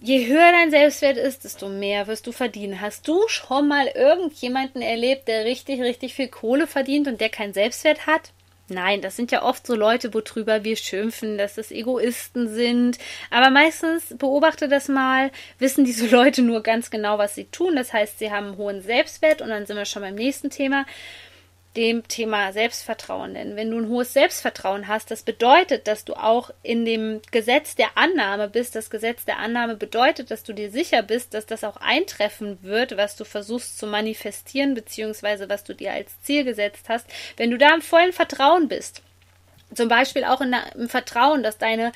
je 0.01 0.27
höher 0.27 0.51
dein 0.51 0.71
Selbstwert 0.71 1.17
ist, 1.17 1.43
desto 1.43 1.69
mehr 1.69 2.08
wirst 2.08 2.27
du 2.27 2.31
verdienen. 2.31 2.81
Hast 2.81 3.08
du 3.08 3.27
schon 3.27 3.67
mal 3.67 3.88
irgendjemanden 3.88 4.81
erlebt, 4.81 5.27
der 5.27 5.45
richtig, 5.45 5.81
richtig 5.81 6.13
viel 6.13 6.27
Kohle 6.27 6.67
verdient 6.67 7.08
und 7.08 7.21
der 7.21 7.29
keinen 7.29 7.53
Selbstwert 7.53 8.08
hat? 8.08 8.31
Nein, 8.67 9.01
das 9.01 9.15
sind 9.15 9.31
ja 9.31 9.43
oft 9.43 9.67
so 9.67 9.75
Leute, 9.75 10.12
worüber 10.12 10.63
wir 10.63 10.75
schimpfen, 10.75 11.38
dass 11.38 11.53
das 11.53 11.71
Egoisten 11.71 12.47
sind. 12.47 12.97
Aber 13.29 13.51
meistens, 13.51 14.15
beobachte 14.17 14.67
das 14.67 14.88
mal, 14.88 15.29
wissen 15.60 15.86
diese 15.86 16.08
Leute 16.08 16.41
nur 16.41 16.63
ganz 16.63 16.89
genau, 16.89 17.19
was 17.19 17.36
sie 17.36 17.45
tun. 17.45 17.75
Das 17.75 17.93
heißt, 17.93 18.17
sie 18.17 18.31
haben 18.31 18.47
einen 18.47 18.58
hohen 18.58 18.81
Selbstwert 18.81 19.43
und 19.43 19.49
dann 19.49 19.67
sind 19.67 19.77
wir 19.77 19.86
schon 19.86 20.01
beim 20.01 20.15
nächsten 20.15 20.49
Thema 20.49 20.86
dem 21.76 22.08
Thema 22.08 22.54
Selbstvertrauen. 22.54 23.34
Denn 23.34 23.56
wenn 23.56 23.72
du 23.72 23.78
ein 23.78 23.90
hohes 23.90 24.14
Selbstvertrauen 24.14 24.88
hast, 24.88 25.12
das 25.12 25.24
bedeutet, 25.24 25.88
dass 25.88 26.06
du 26.06 26.14
auch 26.14 26.52
in 26.64 26.86
dem 26.86 27.22
Gesetz 27.32 27.76
der 27.76 27.98
Annahme 27.98 28.48
bist. 28.48 28.76
Das 28.76 28.90
Gesetz 28.90 29.26
der 29.26 29.40
Annahme 29.40 29.76
bedeutet, 29.76 30.32
dass 30.32 30.44
du 30.44 30.54
dir 30.54 30.72
sicher 30.72 31.04
bist, 31.04 31.34
dass 31.34 31.46
das 31.46 31.64
auch 31.64 31.78
eintreffen 31.78 32.60
wird, 32.62 32.98
was 32.98 33.16
du 33.16 33.26
versuchst 33.26 33.78
zu 33.78 33.88
manifestieren, 33.88 34.74
beziehungsweise 34.74 35.50
was 35.50 35.64
du 35.64 35.74
dir 35.74 35.92
als 35.92 36.22
Ziel 36.22 36.44
gesetzt 36.44 36.86
hast. 36.88 37.06
Wenn 37.38 37.52
du 37.52 37.58
da 37.58 37.74
im 37.74 37.82
vollen 37.82 38.14
Vertrauen 38.14 38.68
bist, 38.68 39.02
zum 39.74 39.90
Beispiel 39.90 40.24
auch 40.24 40.42
in, 40.42 40.56
im 40.76 40.90
Vertrauen, 40.90 41.44
dass 41.44 41.58
deine 41.58 41.92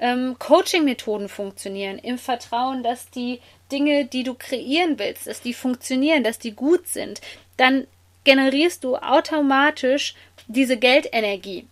ähm, 0.00 0.36
Coaching-Methoden 0.38 1.28
funktionieren, 1.28 1.98
im 1.98 2.18
Vertrauen, 2.18 2.82
dass 2.82 3.10
die 3.10 3.40
Dinge, 3.70 4.04
die 4.04 4.24
du 4.24 4.34
kreieren 4.34 4.98
willst, 4.98 5.26
dass 5.26 5.40
die 5.40 5.54
funktionieren, 5.54 6.24
dass 6.24 6.38
die 6.38 6.52
gut 6.52 6.88
sind, 6.88 7.20
dann 7.56 7.86
generierst 8.24 8.84
du 8.84 8.96
automatisch 8.96 10.14
diese 10.46 10.76
Geldenergie. 10.76 11.66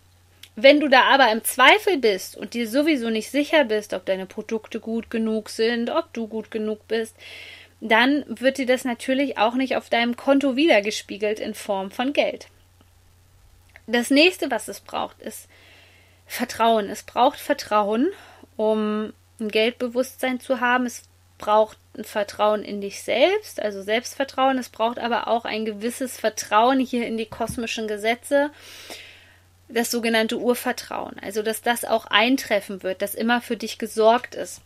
Wenn 0.57 0.81
du 0.81 0.89
da 0.89 1.03
aber 1.05 1.31
im 1.31 1.45
Zweifel 1.45 1.99
bist 1.99 2.37
und 2.37 2.55
dir 2.55 2.69
sowieso 2.69 3.09
nicht 3.09 3.31
sicher 3.31 3.65
bist, 3.65 3.95
ob 3.95 4.05
deine 4.05 4.27
Produkte 4.27 4.81
gut 4.81 5.11
genug 5.11 5.49
sind, 5.49 5.91
ob 5.91 6.13
du 6.13 6.27
gut 6.27 6.51
genug 6.51 6.87
bist, 6.89 7.17
dann 7.81 8.25
wird 8.29 8.59
dir 8.59 8.67
das 8.67 8.85
natürlich 8.85 9.39
auch 9.39 9.55
nicht 9.55 9.77
auf 9.77 9.89
deinem 9.89 10.17
Konto 10.17 10.57
wiedergespiegelt 10.57 11.41
in 11.41 11.55
Form 11.55 11.91
von 11.91 12.13
Geld. 12.13 12.49
Das 13.87 14.11
nächste, 14.11 14.51
was 14.51 14.69
es 14.69 14.81
braucht, 14.81 15.21
ist 15.21 15.49
Vertrauen. 16.27 16.91
Es 16.91 17.03
braucht 17.03 17.39
Vertrauen, 17.39 18.09
um 18.57 19.13
ein 19.41 19.49
Geldbewusstsein 19.49 20.41
zu 20.41 20.61
haben. 20.61 20.87
Es 20.87 21.03
braucht 21.41 21.79
ein 21.97 22.05
Vertrauen 22.05 22.63
in 22.63 22.81
dich 22.81 23.03
selbst, 23.03 23.61
also 23.61 23.83
Selbstvertrauen. 23.83 24.59
Es 24.59 24.69
braucht 24.69 24.99
aber 24.99 25.27
auch 25.27 25.45
ein 25.45 25.65
gewisses 25.65 26.17
Vertrauen 26.17 26.79
hier 26.79 27.07
in 27.07 27.17
die 27.17 27.27
kosmischen 27.27 27.89
Gesetze, 27.89 28.51
das 29.69 29.91
sogenannte 29.91 30.39
Urvertrauen. 30.39 31.17
Also, 31.21 31.43
dass 31.43 31.63
das 31.63 31.85
auch 31.85 32.07
eintreffen 32.07 32.83
wird, 32.83 33.03
dass 33.03 33.15
immer 33.15 33.41
für 33.41 33.57
dich 33.57 33.79
gesorgt 33.79 34.35
ist. 34.35 34.61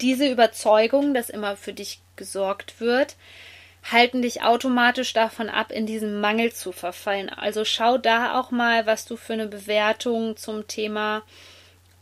Diese 0.00 0.26
Überzeugung, 0.28 1.14
dass 1.14 1.30
immer 1.30 1.56
für 1.56 1.72
dich 1.72 2.00
gesorgt 2.16 2.80
wird, 2.80 3.16
halten 3.90 4.22
dich 4.22 4.42
automatisch 4.42 5.12
davon 5.12 5.50
ab, 5.50 5.70
in 5.70 5.84
diesen 5.84 6.20
Mangel 6.20 6.52
zu 6.52 6.72
verfallen. 6.72 7.28
Also 7.28 7.64
schau 7.64 7.98
da 7.98 8.40
auch 8.40 8.50
mal, 8.50 8.86
was 8.86 9.04
du 9.04 9.16
für 9.16 9.34
eine 9.34 9.46
Bewertung 9.46 10.36
zum 10.36 10.66
Thema 10.66 11.22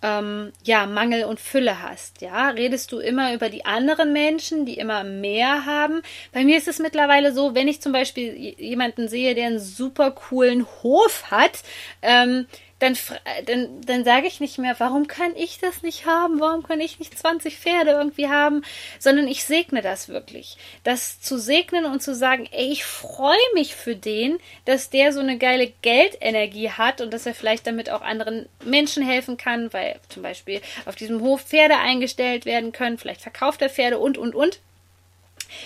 ähm, 0.02 0.52
ja, 0.64 0.86
Mangel 0.86 1.24
und 1.24 1.40
Fülle 1.40 1.80
hast. 1.80 2.20
Ja, 2.20 2.50
redest 2.50 2.92
du 2.92 2.98
immer 2.98 3.32
über 3.34 3.48
die 3.48 3.64
anderen 3.64 4.12
Menschen, 4.12 4.66
die 4.66 4.78
immer 4.78 5.04
mehr 5.04 5.64
haben. 5.64 6.02
Bei 6.32 6.44
mir 6.44 6.58
ist 6.58 6.68
es 6.68 6.80
mittlerweile 6.80 7.32
so, 7.32 7.54
wenn 7.54 7.68
ich 7.68 7.80
zum 7.80 7.92
Beispiel 7.92 8.34
jemanden 8.58 9.08
sehe, 9.08 9.34
der 9.34 9.46
einen 9.46 9.60
super 9.60 10.10
coolen 10.10 10.66
Hof 10.82 11.30
hat, 11.30 11.62
ähm, 12.02 12.46
dann, 12.82 12.98
dann, 13.46 13.80
dann 13.82 14.04
sage 14.04 14.26
ich 14.26 14.40
nicht 14.40 14.58
mehr, 14.58 14.74
warum 14.78 15.06
kann 15.06 15.36
ich 15.36 15.58
das 15.60 15.82
nicht 15.82 16.04
haben? 16.04 16.40
Warum 16.40 16.64
kann 16.64 16.80
ich 16.80 16.98
nicht 16.98 17.16
20 17.16 17.56
Pferde 17.56 17.92
irgendwie 17.92 18.28
haben? 18.28 18.62
Sondern 18.98 19.28
ich 19.28 19.44
segne 19.44 19.82
das 19.82 20.08
wirklich. 20.08 20.56
Das 20.82 21.20
zu 21.20 21.38
segnen 21.38 21.84
und 21.84 22.02
zu 22.02 22.12
sagen, 22.12 22.48
ey, 22.50 22.72
ich 22.72 22.84
freue 22.84 23.36
mich 23.54 23.76
für 23.76 23.94
den, 23.94 24.38
dass 24.64 24.90
der 24.90 25.12
so 25.12 25.20
eine 25.20 25.38
geile 25.38 25.72
Geldenergie 25.82 26.70
hat 26.70 27.00
und 27.00 27.14
dass 27.14 27.24
er 27.24 27.34
vielleicht 27.34 27.68
damit 27.68 27.88
auch 27.88 28.02
anderen 28.02 28.48
Menschen 28.64 29.04
helfen 29.04 29.36
kann, 29.36 29.72
weil 29.72 30.00
zum 30.08 30.24
Beispiel 30.24 30.60
auf 30.84 30.96
diesem 30.96 31.20
Hof 31.20 31.42
Pferde 31.42 31.76
eingestellt 31.76 32.46
werden 32.46 32.72
können, 32.72 32.98
vielleicht 32.98 33.20
verkauft 33.20 33.62
er 33.62 33.70
Pferde 33.70 34.00
und, 34.00 34.18
und, 34.18 34.34
und 34.34 34.58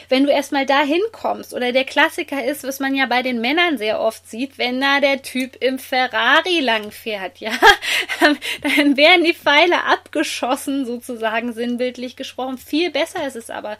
wenn 0.09 0.25
du 0.25 0.31
erstmal 0.31 0.66
da 0.66 0.83
hinkommst, 0.83 1.55
oder 1.55 1.72
der 1.72 1.85
Klassiker 1.85 2.44
ist, 2.44 2.64
was 2.64 2.81
man 2.81 2.94
ja 2.94 3.07
bei 3.07 3.22
den 3.22 3.40
Männern 3.40 3.79
sehr 3.79 4.01
oft 4.01 4.29
sieht, 4.29 4.59
wenn 4.59 4.81
da 4.81 5.01
der 5.01 5.22
Typ 5.22 5.57
im 5.62 5.79
Ferrari 5.79 6.61
lang 6.61 6.90
fährt, 6.90 7.38
ja, 7.38 7.53
dann 8.20 8.96
werden 8.96 9.25
die 9.25 9.35
Pfeile 9.35 9.85
abgeschossen, 9.85 10.87
sozusagen 10.87 11.53
sinnbildlich 11.53 12.16
gesprochen. 12.16 12.59
Viel 12.59 12.90
besser 12.90 13.27
ist 13.27 13.37
es 13.37 13.51
aber, 13.51 13.79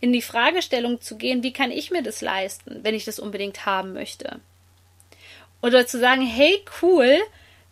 in 0.00 0.12
die 0.12 0.22
Fragestellung 0.22 1.00
zu 1.00 1.16
gehen, 1.16 1.42
wie 1.42 1.52
kann 1.52 1.70
ich 1.70 1.90
mir 1.90 2.02
das 2.02 2.20
leisten, 2.20 2.80
wenn 2.82 2.94
ich 2.94 3.04
das 3.04 3.18
unbedingt 3.18 3.66
haben 3.66 3.92
möchte? 3.92 4.40
Oder 5.62 5.86
zu 5.86 5.98
sagen, 5.98 6.22
hey, 6.22 6.62
cool, 6.82 7.18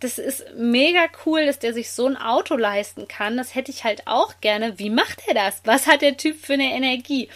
das 0.00 0.18
ist 0.18 0.44
mega 0.56 1.06
cool, 1.24 1.46
dass 1.46 1.58
der 1.58 1.72
sich 1.72 1.90
so 1.90 2.06
ein 2.06 2.16
Auto 2.16 2.56
leisten 2.56 3.08
kann. 3.08 3.36
Das 3.36 3.54
hätte 3.54 3.70
ich 3.70 3.84
halt 3.84 4.06
auch 4.06 4.34
gerne. 4.40 4.78
Wie 4.78 4.90
macht 4.90 5.26
er 5.26 5.34
das? 5.34 5.62
Was 5.64 5.86
hat 5.86 6.02
der 6.02 6.16
Typ 6.16 6.38
für 6.44 6.54
eine 6.54 6.74
Energie? 6.74 7.28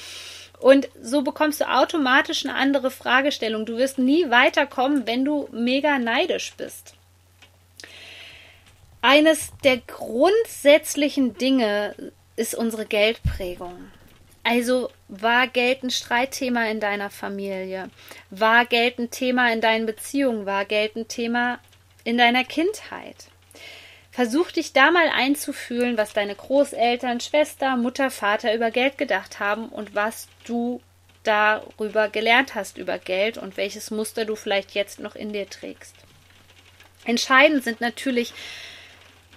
Und 0.61 0.89
so 1.03 1.23
bekommst 1.23 1.61
du 1.61 1.69
automatisch 1.69 2.45
eine 2.45 2.55
andere 2.55 2.91
Fragestellung. 2.91 3.65
Du 3.65 3.79
wirst 3.79 3.99
nie 3.99 4.31
weiterkommen, 4.31 5.07
wenn 5.07 5.25
du 5.25 5.49
mega 5.53 5.99
neidisch 5.99 6.53
bist. 6.57 6.95
Eines 9.01 9.51
der 9.65 9.79
grundsätzlichen 9.79 11.39
Dinge 11.39 11.95
ist 12.37 12.55
unsere 12.55 12.85
Geldprägung. 12.85 13.91
Also 14.45 14.91
war 15.09 15.47
Geld 15.49 15.83
ein 15.83 15.91
Streitthema 15.91 16.67
in 16.67 16.81
deiner 16.81 17.09
Familie? 17.09 17.89
War 18.29 18.67
Geld 18.67 18.99
ein 18.99 19.11
Thema 19.11 19.51
in 19.53 19.63
deinen 19.63 19.87
Beziehungen? 19.87 20.45
War 20.45 20.67
Geld 20.67 20.97
ein 20.97 21.09
Thema 21.09 21.59
in 22.05 22.19
deiner 22.19 22.45
Kindheit? 22.45 23.30
Versuch 24.13 24.51
dich 24.51 24.73
da 24.73 24.91
mal 24.91 25.09
einzufühlen, 25.09 25.97
was 25.97 26.13
deine 26.13 26.35
Großeltern, 26.35 27.21
Schwester, 27.21 27.77
Mutter, 27.77 28.11
Vater 28.11 28.55
über 28.55 28.71
Geld 28.71 28.99
gedacht 28.99 29.39
haben 29.39 29.69
und 29.69 29.95
was 29.95 30.27
du 30.45 30.81
darüber 31.23 32.09
gelernt 32.09 32.55
hast 32.55 32.79
über 32.79 32.99
Geld 32.99 33.39
und 33.39 33.57
welches 33.57 33.91
Muster 33.91 34.25
du 34.25 34.37
vielleicht 34.37 34.73
jetzt 34.73 35.01
noch 35.01 35.15
in 35.15 35.33
dir 35.33 35.49
trägst. 35.49 35.95
Entscheidend 37.05 37.63
sind 37.65 37.81
natürlich 37.81 38.33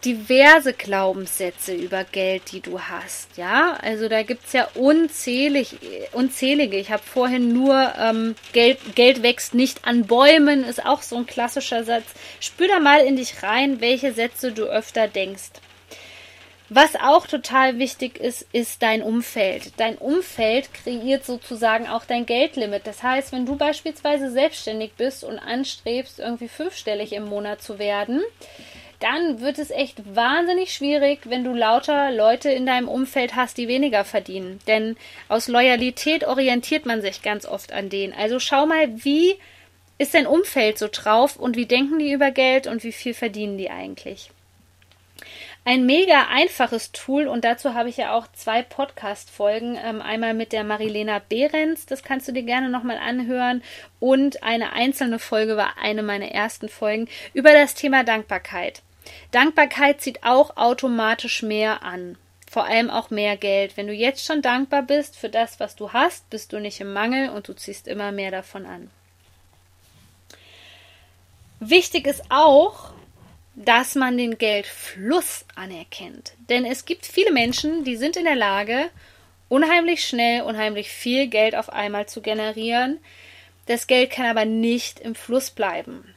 diverse 0.06 0.74
Glaubenssätze 0.74 1.74
über 1.74 2.04
Geld, 2.04 2.52
die 2.52 2.62
du 2.62 2.80
hast. 2.80 3.38
Ja, 3.38 3.78
also 3.82 4.10
da 4.10 4.24
gibt 4.24 4.46
es 4.46 4.54
ja 4.54 4.68
unzählig, 4.76 5.78
unzählige. 6.12 6.78
Ich 6.78 6.92
habe 6.92 7.04
vorhin 7.04 7.54
nur 7.54 7.94
ähm, 7.98 8.36
Geld, 8.52 8.80
Geld 8.96 9.24
wächst 9.24 9.54
nicht 9.54 9.86
an 9.86 10.06
Bäumen, 10.06 10.64
ist 10.64 10.86
auch 10.86 11.02
so 11.02 11.16
ein 11.18 11.26
klassischer 11.26 11.84
Satz. 11.84 12.06
Spür 12.40 12.68
da 12.68 12.80
mal 12.80 13.06
in 13.06 13.16
dich 13.16 13.44
rein, 13.44 13.82
welche 13.82 14.14
Sätze 14.14 14.52
du 14.52 14.64
öfter 14.64 15.08
denkst. 15.08 15.52
Was 16.70 16.96
auch 16.96 17.28
total 17.28 17.78
wichtig 17.78 18.20
ist, 18.20 18.48
ist 18.52 18.82
dein 18.82 19.04
Umfeld. 19.04 19.74
Dein 19.78 19.96
Umfeld 19.98 20.74
kreiert 20.74 21.24
sozusagen 21.24 21.88
auch 21.88 22.06
dein 22.06 22.26
Geldlimit. 22.26 22.88
Das 22.88 23.04
heißt, 23.04 23.32
wenn 23.32 23.46
du 23.46 23.58
beispielsweise 23.58 24.32
selbstständig 24.32 24.94
bist 24.98 25.24
und 25.24 25.38
anstrebst, 25.38 26.20
irgendwie 26.20 26.48
fünfstellig 26.48 27.14
im 27.14 27.26
Monat 27.26 27.62
zu 27.62 27.78
werden, 27.78 28.24
dann 29.04 29.42
wird 29.42 29.60
es 29.60 29.70
echt 29.70 30.16
wahnsinnig 30.16 30.74
schwierig, 30.74 31.20
wenn 31.26 31.44
du 31.44 31.54
lauter 31.54 32.10
Leute 32.12 32.50
in 32.50 32.66
deinem 32.66 32.88
Umfeld 32.88 33.36
hast, 33.36 33.58
die 33.58 33.68
weniger 33.68 34.06
verdienen. 34.06 34.62
Denn 34.66 34.96
aus 35.28 35.50
Loyalität 35.50 36.26
orientiert 36.26 36.86
man 36.86 37.02
sich 37.02 37.22
ganz 37.22 37.46
oft 37.46 37.74
an 37.74 37.90
denen. 37.90 38.14
Also 38.14 38.40
schau 38.40 38.66
mal, 38.66 39.04
wie 39.04 39.36
ist 39.98 40.14
dein 40.14 40.26
Umfeld 40.26 40.78
so 40.78 40.88
drauf 40.90 41.36
und 41.36 41.58
wie 41.58 41.66
denken 41.66 42.00
die 42.00 42.14
über 42.14 42.32
Geld 42.32 42.66
und 42.66 42.84
wie 42.86 42.94
viel 42.94 43.14
verdienen 43.14 43.58
die 43.58 43.70
eigentlich? 43.70 44.32
Ein 45.66 45.86
mega 45.86 46.28
einfaches 46.30 46.94
Tool 46.94 47.28
und 47.28 47.44
dazu 47.44 47.74
habe 47.74 47.90
ich 47.90 47.98
ja 47.98 48.14
auch 48.14 48.28
zwei 48.34 48.62
Podcast-Folgen. 48.62 49.78
Ähm, 49.82 50.02
einmal 50.02 50.34
mit 50.34 50.54
der 50.54 50.64
Marilena 50.64 51.20
Behrens, 51.20 51.86
das 51.86 52.04
kannst 52.04 52.28
du 52.28 52.32
dir 52.32 52.44
gerne 52.44 52.70
nochmal 52.70 52.98
anhören. 52.98 53.64
Und 54.00 54.44
eine 54.44 54.74
einzelne 54.74 55.20
Folge 55.20 55.58
war 55.58 55.76
eine 55.82 56.04
meiner 56.04 56.30
ersten 56.30 56.70
Folgen 56.70 57.10
über 57.34 57.52
das 57.52 57.76
Thema 57.76 58.04
Dankbarkeit. 58.04 58.82
Dankbarkeit 59.32 60.02
zieht 60.02 60.24
auch 60.24 60.58
automatisch 60.58 61.44
mehr 61.44 61.84
an. 61.84 62.18
Vor 62.50 62.66
allem 62.66 62.90
auch 62.90 63.10
mehr 63.10 63.36
Geld. 63.36 63.78
Wenn 63.78 63.88
du 63.88 63.94
jetzt 63.94 64.26
schon 64.26 64.42
dankbar 64.42 64.84
bist 64.84 65.18
für 65.18 65.30
das, 65.30 65.60
was 65.60 65.76
du 65.76 65.92
hast, 65.92 66.30
bist 66.30 66.54
du 66.54 66.60
nicht 66.60 66.80
im 66.80 66.94
Mangel 66.94 67.30
und 67.30 67.48
du 67.48 67.54
ziehst 67.54 67.88
immer 67.88 68.12
mehr 68.12 68.30
davon 68.30 68.66
an. 68.66 68.92
Wichtig 71.60 72.06
ist 72.08 72.24
auch, 72.30 72.92
dass 73.56 73.96
man 73.96 74.18
den 74.18 74.38
Geldfluss 74.38 75.46
anerkennt. 75.56 76.34
Denn 76.50 76.66
es 76.66 76.86
gibt 76.86 77.06
viele 77.06 77.32
Menschen, 77.32 77.84
die 77.84 77.96
sind 77.96 78.18
in 78.18 78.26
der 78.26 78.36
Lage, 78.36 78.90
unheimlich 79.50 80.06
schnell, 80.06 80.42
unheimlich 80.42 80.90
viel 80.90 81.28
Geld 81.28 81.56
auf 81.56 81.72
einmal 81.72 82.08
zu 82.08 82.22
generieren. 82.22 83.00
Das 83.68 83.88
Geld 83.88 84.12
kann 84.12 84.26
aber 84.26 84.46
nicht 84.46 85.00
im 85.00 85.16
Fluss 85.16 85.52
bleiben. 85.52 86.14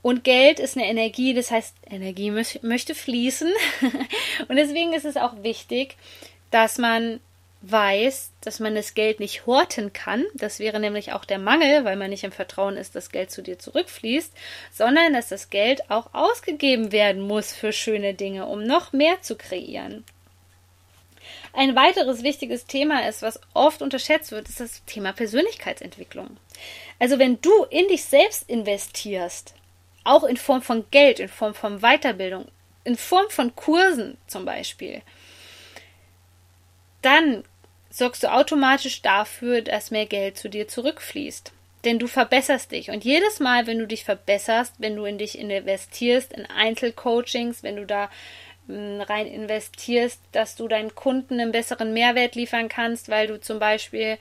Und 0.00 0.24
Geld 0.24 0.60
ist 0.60 0.76
eine 0.76 0.86
Energie, 0.86 1.34
das 1.34 1.50
heißt, 1.50 1.74
Energie 1.90 2.30
möchte 2.30 2.94
fließen. 2.94 3.52
Und 4.48 4.56
deswegen 4.56 4.92
ist 4.92 5.04
es 5.04 5.16
auch 5.16 5.42
wichtig, 5.42 5.96
dass 6.50 6.78
man 6.78 7.20
weiß, 7.62 8.30
dass 8.40 8.60
man 8.60 8.74
das 8.74 8.94
Geld 8.94 9.18
nicht 9.18 9.46
horten 9.46 9.92
kann, 9.92 10.24
das 10.34 10.60
wäre 10.60 10.78
nämlich 10.78 11.12
auch 11.12 11.24
der 11.24 11.38
Mangel, 11.38 11.84
weil 11.84 11.96
man 11.96 12.10
nicht 12.10 12.22
im 12.22 12.30
Vertrauen 12.30 12.76
ist, 12.76 12.94
dass 12.94 13.10
Geld 13.10 13.32
zu 13.32 13.42
dir 13.42 13.58
zurückfließt, 13.58 14.32
sondern 14.72 15.12
dass 15.12 15.28
das 15.28 15.50
Geld 15.50 15.90
auch 15.90 16.14
ausgegeben 16.14 16.92
werden 16.92 17.20
muss 17.20 17.52
für 17.52 17.72
schöne 17.72 18.14
Dinge, 18.14 18.46
um 18.46 18.62
noch 18.62 18.92
mehr 18.92 19.20
zu 19.22 19.36
kreieren. 19.36 20.04
Ein 21.52 21.74
weiteres 21.74 22.22
wichtiges 22.22 22.66
Thema 22.66 23.08
ist, 23.08 23.22
was 23.22 23.40
oft 23.54 23.82
unterschätzt 23.82 24.30
wird, 24.30 24.48
ist 24.48 24.60
das 24.60 24.84
Thema 24.84 25.12
Persönlichkeitsentwicklung. 25.12 26.36
Also 27.00 27.18
wenn 27.18 27.40
du 27.40 27.64
in 27.70 27.88
dich 27.88 28.04
selbst 28.04 28.48
investierst, 28.48 29.54
auch 30.08 30.24
in 30.24 30.36
Form 30.36 30.62
von 30.62 30.84
Geld, 30.90 31.20
in 31.20 31.28
Form 31.28 31.54
von 31.54 31.80
Weiterbildung, 31.80 32.46
in 32.84 32.96
Form 32.96 33.28
von 33.30 33.54
Kursen 33.54 34.16
zum 34.26 34.44
Beispiel, 34.44 35.02
dann 37.02 37.44
sorgst 37.90 38.22
du 38.22 38.32
automatisch 38.32 39.02
dafür, 39.02 39.62
dass 39.62 39.90
mehr 39.90 40.06
Geld 40.06 40.38
zu 40.38 40.48
dir 40.48 40.68
zurückfließt. 40.68 41.52
Denn 41.84 41.98
du 41.98 42.08
verbesserst 42.08 42.72
dich. 42.72 42.90
Und 42.90 43.04
jedes 43.04 43.38
Mal, 43.38 43.66
wenn 43.66 43.78
du 43.78 43.86
dich 43.86 44.04
verbesserst, 44.04 44.74
wenn 44.78 44.96
du 44.96 45.04
in 45.04 45.18
dich 45.18 45.38
investierst, 45.38 46.32
in 46.32 46.44
Einzelcoachings, 46.46 47.62
wenn 47.62 47.76
du 47.76 47.86
da 47.86 48.10
hm, 48.66 49.00
rein 49.00 49.26
investierst, 49.26 50.20
dass 50.32 50.56
du 50.56 50.66
deinen 50.66 50.94
Kunden 50.94 51.40
einen 51.40 51.52
besseren 51.52 51.92
Mehrwert 51.92 52.34
liefern 52.34 52.68
kannst, 52.68 53.08
weil 53.08 53.28
du 53.28 53.40
zum 53.40 53.58
Beispiel 53.58 54.18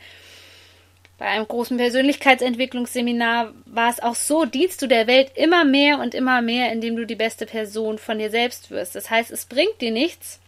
bei 1.17 1.25
einem 1.25 1.47
großen 1.47 1.77
Persönlichkeitsentwicklungsseminar 1.77 3.53
war 3.65 3.89
es 3.89 3.99
auch 3.99 4.15
so, 4.15 4.45
dienst 4.45 4.81
du 4.81 4.87
der 4.87 5.07
Welt 5.07 5.31
immer 5.35 5.65
mehr 5.65 5.99
und 5.99 6.13
immer 6.13 6.41
mehr, 6.41 6.71
indem 6.71 6.95
du 6.95 7.05
die 7.05 7.15
beste 7.15 7.45
Person 7.47 7.97
von 7.97 8.19
dir 8.19 8.29
selbst 8.29 8.69
wirst. 8.69 8.95
Das 8.95 9.09
heißt, 9.09 9.31
es 9.31 9.45
bringt 9.45 9.81
dir 9.81 9.91
nichts, 9.91 10.39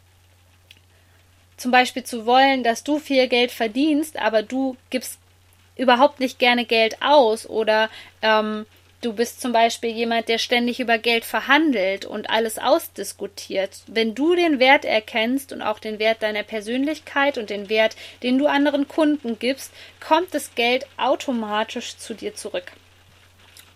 zum 1.57 1.71
Beispiel 1.71 2.03
zu 2.03 2.25
wollen, 2.25 2.63
dass 2.63 2.83
du 2.83 2.99
viel 2.99 3.27
Geld 3.27 3.51
verdienst, 3.51 4.17
aber 4.17 4.43
du 4.43 4.77
gibst 4.91 5.19
überhaupt 5.75 6.19
nicht 6.19 6.37
gerne 6.37 6.65
Geld 6.65 7.01
aus 7.01 7.49
oder 7.49 7.89
ähm, 8.21 8.65
du 9.01 9.13
bist 9.13 9.41
zum 9.41 9.51
Beispiel 9.51 9.91
jemand, 9.91 10.27
der 10.27 10.37
ständig 10.37 10.79
über 10.79 10.97
Geld 10.97 11.25
verhandelt 11.25 12.05
und 12.05 12.29
alles 12.29 12.57
ausdiskutiert. 12.57 13.81
Wenn 13.87 14.15
du 14.15 14.35
den 14.35 14.59
Wert 14.59 14.85
erkennst 14.85 15.53
und 15.53 15.61
auch 15.61 15.79
den 15.79 15.99
Wert 15.99 16.21
deiner 16.21 16.43
Persönlichkeit 16.43 17.37
und 17.37 17.49
den 17.49 17.69
Wert, 17.69 17.95
den 18.23 18.37
du 18.37 18.47
anderen 18.47 18.87
Kunden 18.87 19.39
gibst, 19.39 19.71
kommt 20.05 20.33
das 20.33 20.55
Geld 20.55 20.85
automatisch 20.97 21.97
zu 21.97 22.13
dir 22.13 22.35
zurück. 22.35 22.71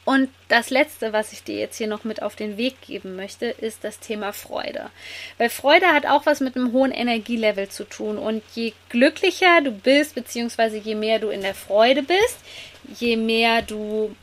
Und 0.06 0.30
das 0.50 0.70
Letzte, 0.70 1.14
was 1.14 1.32
ich 1.32 1.44
dir 1.44 1.56
jetzt 1.56 1.78
hier 1.78 1.88
noch 1.88 2.04
mit 2.04 2.22
auf 2.22 2.36
den 2.36 2.58
Weg 2.58 2.82
geben 2.82 3.16
möchte, 3.16 3.46
ist 3.46 3.86
das 3.86 4.00
Thema 4.00 4.34
Freude. 4.34 4.90
Weil 5.38 5.50
Freude 5.50 5.88
hat 5.88 6.06
auch 6.06 6.26
was 6.26 6.42
mit 6.42 6.58
einem 6.58 6.74
hohen 6.74 6.92
Energielevel 6.92 7.70
zu 7.70 7.86
tun. 7.86 8.18
Und 8.18 8.44
je 8.54 8.74
glücklicher 8.90 9.62
du 9.62 9.72
bist, 9.72 10.16
beziehungsweise 10.16 10.76
je 10.76 10.96
mehr 10.96 11.20
du 11.20 11.30
in 11.30 11.40
der 11.40 11.56
Freude 11.56 12.04
bist, 12.04 12.38
je 13.00 13.16
mehr 13.16 13.62
du 13.62 14.14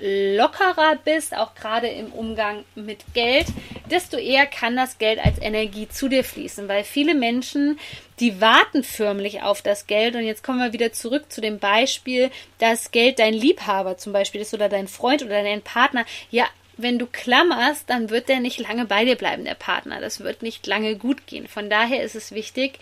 lockerer 0.00 0.96
bist, 1.04 1.36
auch 1.36 1.54
gerade 1.54 1.88
im 1.88 2.12
Umgang 2.12 2.64
mit 2.74 3.04
Geld, 3.14 3.46
desto 3.90 4.16
eher 4.16 4.46
kann 4.46 4.76
das 4.76 4.98
Geld 4.98 5.18
als 5.24 5.40
Energie 5.40 5.88
zu 5.88 6.08
dir 6.08 6.24
fließen, 6.24 6.68
weil 6.68 6.84
viele 6.84 7.14
Menschen, 7.14 7.78
die 8.20 8.40
warten 8.40 8.82
förmlich 8.82 9.42
auf 9.42 9.62
das 9.62 9.86
Geld 9.86 10.14
und 10.14 10.24
jetzt 10.24 10.42
kommen 10.42 10.60
wir 10.60 10.72
wieder 10.72 10.92
zurück 10.92 11.30
zu 11.30 11.40
dem 11.40 11.58
Beispiel, 11.58 12.30
dass 12.58 12.90
Geld 12.90 13.18
dein 13.18 13.34
Liebhaber 13.34 13.96
zum 13.96 14.12
Beispiel 14.12 14.40
ist 14.40 14.54
oder 14.54 14.68
dein 14.68 14.88
Freund 14.88 15.22
oder 15.22 15.42
dein 15.42 15.62
Partner, 15.62 16.04
ja, 16.30 16.46
wenn 16.76 16.98
du 16.98 17.06
klammerst, 17.06 17.88
dann 17.88 18.10
wird 18.10 18.28
der 18.28 18.40
nicht 18.40 18.58
lange 18.58 18.84
bei 18.84 19.04
dir 19.04 19.14
bleiben, 19.14 19.44
der 19.44 19.54
Partner. 19.54 20.00
Das 20.00 20.20
wird 20.20 20.42
nicht 20.42 20.66
lange 20.66 20.96
gut 20.96 21.26
gehen. 21.26 21.46
Von 21.46 21.70
daher 21.70 22.02
ist 22.02 22.16
es 22.16 22.32
wichtig, 22.32 22.80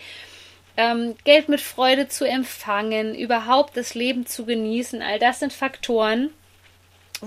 ähm, 0.77 1.15
Geld 1.23 1.49
mit 1.49 1.61
Freude 1.61 2.07
zu 2.07 2.27
empfangen, 2.27 3.13
überhaupt 3.13 3.77
das 3.77 3.93
Leben 3.93 4.25
zu 4.25 4.45
genießen. 4.45 5.01
All 5.01 5.19
das 5.19 5.39
sind 5.39 5.53
Faktoren, 5.53 6.31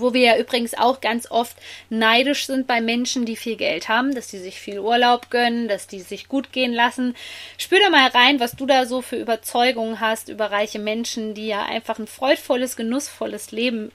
wo 0.01 0.13
wir 0.13 0.21
ja 0.21 0.37
übrigens 0.37 0.73
auch 0.73 1.01
ganz 1.01 1.29
oft 1.29 1.55
neidisch 1.89 2.45
sind 2.45 2.67
bei 2.67 2.81
Menschen, 2.81 3.25
die 3.25 3.35
viel 3.35 3.55
Geld 3.55 3.89
haben, 3.89 4.13
dass 4.15 4.27
die 4.27 4.39
sich 4.39 4.59
viel 4.59 4.79
Urlaub 4.79 5.29
gönnen, 5.29 5.67
dass 5.67 5.87
die 5.87 6.01
sich 6.01 6.27
gut 6.27 6.51
gehen 6.51 6.73
lassen. 6.73 7.15
Spür 7.57 7.79
da 7.79 7.89
mal 7.89 8.07
rein, 8.09 8.39
was 8.39 8.53
du 8.53 8.65
da 8.65 8.85
so 8.85 9.01
für 9.01 9.17
Überzeugungen 9.17 9.99
hast 9.99 10.29
über 10.29 10.51
reiche 10.51 10.79
Menschen, 10.79 11.33
die 11.33 11.47
ja 11.47 11.63
einfach 11.63 11.99
ein 11.99 12.07
freudvolles, 12.07 12.75
genussvolles 12.75 13.51
Leben 13.51 13.91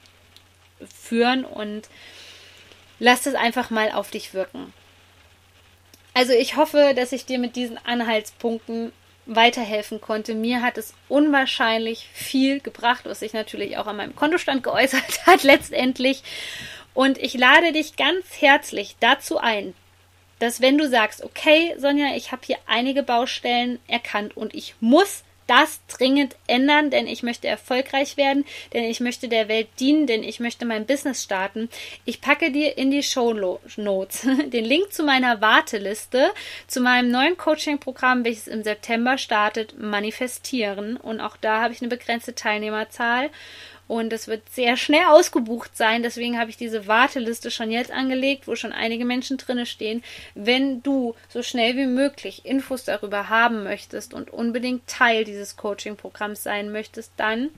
führen 0.88 1.45
und 1.45 1.88
lass 2.99 3.27
es 3.27 3.35
einfach 3.35 3.71
mal 3.71 3.93
auf 3.93 4.11
dich 4.11 4.35
wirken. 4.35 4.73
Also 6.15 6.33
ich 6.33 6.57
hoffe, 6.57 6.93
dass 6.95 7.12
ich 7.12 7.25
dir 7.25 7.38
mit 7.38 7.57
diesen 7.57 7.79
Anhaltspunkten 7.79 8.93
weiterhelfen 9.26 10.00
konnte. 10.00 10.35
Mir 10.35 10.62
hat 10.62 10.78
es 10.78 10.94
unwahrscheinlich 11.08 12.08
viel 12.12 12.61
gebracht, 12.61 13.02
was 13.04 13.20
sich 13.20 13.32
natürlich 13.32 13.78
auch 13.78 13.87
an 13.87 13.96
meinem 13.96 14.16
Kontostand 14.16 14.62
geäußert 14.62 15.26
hat 15.26 15.42
letztendlich. 15.42 16.22
Und 16.94 17.18
ich 17.18 17.35
lade 17.35 17.72
dich 17.72 17.96
ganz 17.96 18.24
herzlich 18.40 18.96
dazu 19.00 19.38
ein, 19.38 19.74
dass 20.38 20.61
wenn 20.61 20.76
du 20.76 20.88
sagst, 20.88 21.22
okay, 21.22 21.74
Sonja, 21.78 22.16
ich 22.16 22.32
habe 22.32 22.42
hier 22.44 22.58
einige 22.66 23.02
Baustellen 23.02 23.78
erkannt 23.87 24.37
und 24.37 24.54
ich 24.54 24.74
muss 24.80 25.22
das 25.46 25.81
dringend 25.87 26.37
ändern, 26.46 26.90
denn 26.90 27.07
ich 27.07 27.22
möchte 27.22 27.48
erfolgreich 27.48 28.16
werden, 28.16 28.44
denn 28.72 28.85
ich 28.85 29.00
möchte 29.00 29.28
der 29.28 29.48
Welt 29.48 29.68
dienen, 29.81 30.07
denn 30.07 30.22
ich 30.22 30.40
möchte 30.40 30.64
mein 30.64 30.87
Business 30.87 31.22
starten. 31.22 31.68
Ich 32.05 32.20
packe 32.20 32.50
dir 32.50 32.78
in 32.78 32.90
die 32.90 33.02
Show 33.02 33.33
Notes 33.76 34.20
den 34.46 34.64
Link 34.64 34.92
zu 34.92 35.02
meiner 35.02 35.40
Warteliste, 35.40 36.33
zu 36.66 36.81
meinem 36.81 37.11
neuen 37.11 37.37
Coaching-Programm, 37.37 38.24
welches 38.24 38.48
im 38.48 38.62
September 38.62 39.18
startet, 39.18 39.78
manifestieren. 39.78 40.96
Und 40.96 41.20
auch 41.20 41.37
da 41.37 41.61
habe 41.61 41.72
ich 41.72 41.81
eine 41.81 41.88
begrenzte 41.88 42.35
Teilnehmerzahl 42.35 43.31
und 43.88 44.12
es 44.12 44.29
wird 44.29 44.49
sehr 44.51 44.77
schnell 44.77 45.05
ausgebucht 45.09 45.77
sein. 45.77 46.03
Deswegen 46.03 46.38
habe 46.38 46.51
ich 46.51 46.57
diese 46.57 46.87
Warteliste 46.87 47.51
schon 47.51 47.71
jetzt 47.71 47.90
angelegt, 47.90 48.47
wo 48.47 48.57
schon 48.57 48.73
einige 48.73 49.05
Menschen 49.05 49.37
drinne 49.37 49.66
stehen. 49.66 50.03
Wenn 50.35 50.83
du 50.83 51.14
so 51.29 51.42
schnell 51.42 51.77
wie 51.77 51.87
möglich 51.87 52.45
Infos 52.45 52.85
darüber 52.85 53.29
haben 53.29 53.64
möchtest 53.64 54.14
und 54.14 54.31
unbedingt 54.31 54.87
Teil 54.87 55.25
dieses 55.25 55.57
Coaching-Programms 55.57 56.42
sein 56.42 56.73
möchtest, 56.73 57.12
dann 57.16 57.51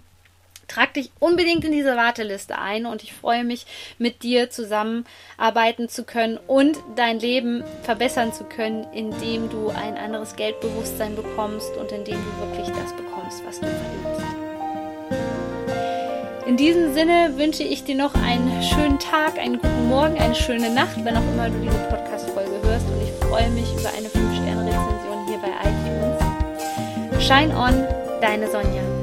Trag 0.69 0.95
dich 0.95 1.11
unbedingt 1.19 1.65
in 1.65 1.73
diese 1.73 1.97
Warteliste 1.97 2.59
ein 2.59 2.87
und 2.87 3.03
ich 3.03 3.13
freue 3.13 3.45
mich, 3.45 3.67
mit 3.99 4.23
dir 4.23 4.51
zusammenarbeiten 4.51 5.89
zu 5.89 6.05
können 6.05 6.39
und 6.47 6.79
dein 6.97 7.21
Leben 7.21 7.65
verbessern 7.83 8.33
zu 8.33 8.45
können, 8.45 8.87
indem 8.93 9.51
du 9.51 9.69
ein 9.69 9.97
anderes 9.97 10.37
Geldbewusstsein 10.37 11.17
bekommst 11.17 11.77
und 11.77 11.93
indem 11.93 12.17
du 12.17 12.47
wirklich 12.47 12.69
das 12.69 12.97
bekommst, 12.97 13.45
was 13.45 13.61
du 13.61 13.67
verdienst. 13.67 14.04
In 16.47 16.59
diesem 16.59 16.93
Sinne 16.93 17.33
wünsche 17.37 17.63
ich 17.63 17.85
dir 17.85 17.95
noch 17.95 18.15
einen 18.15 18.63
schönen 18.63 18.99
Tag, 18.99 19.39
einen 19.39 19.59
guten 19.59 19.89
Morgen, 19.89 20.19
eine 20.19 20.35
schöne 20.35 20.69
Nacht, 20.69 21.03
wenn 21.03 21.17
auch 21.17 21.23
immer 21.33 21.49
du 21.49 21.59
diese 21.59 21.79
Podcast-Folge 21.89 22.61
hörst. 22.63 22.87
Und 22.87 23.03
ich 23.03 23.27
freue 23.27 23.49
mich 23.49 23.73
über 23.73 23.89
eine 23.89 24.09
5-Sterne-Rezension 24.09 25.27
hier 25.27 25.39
bei 25.39 25.49
iTunes. 25.65 27.27
Shine 27.27 27.57
on, 27.57 27.87
deine 28.21 28.51
Sonja. 28.51 28.94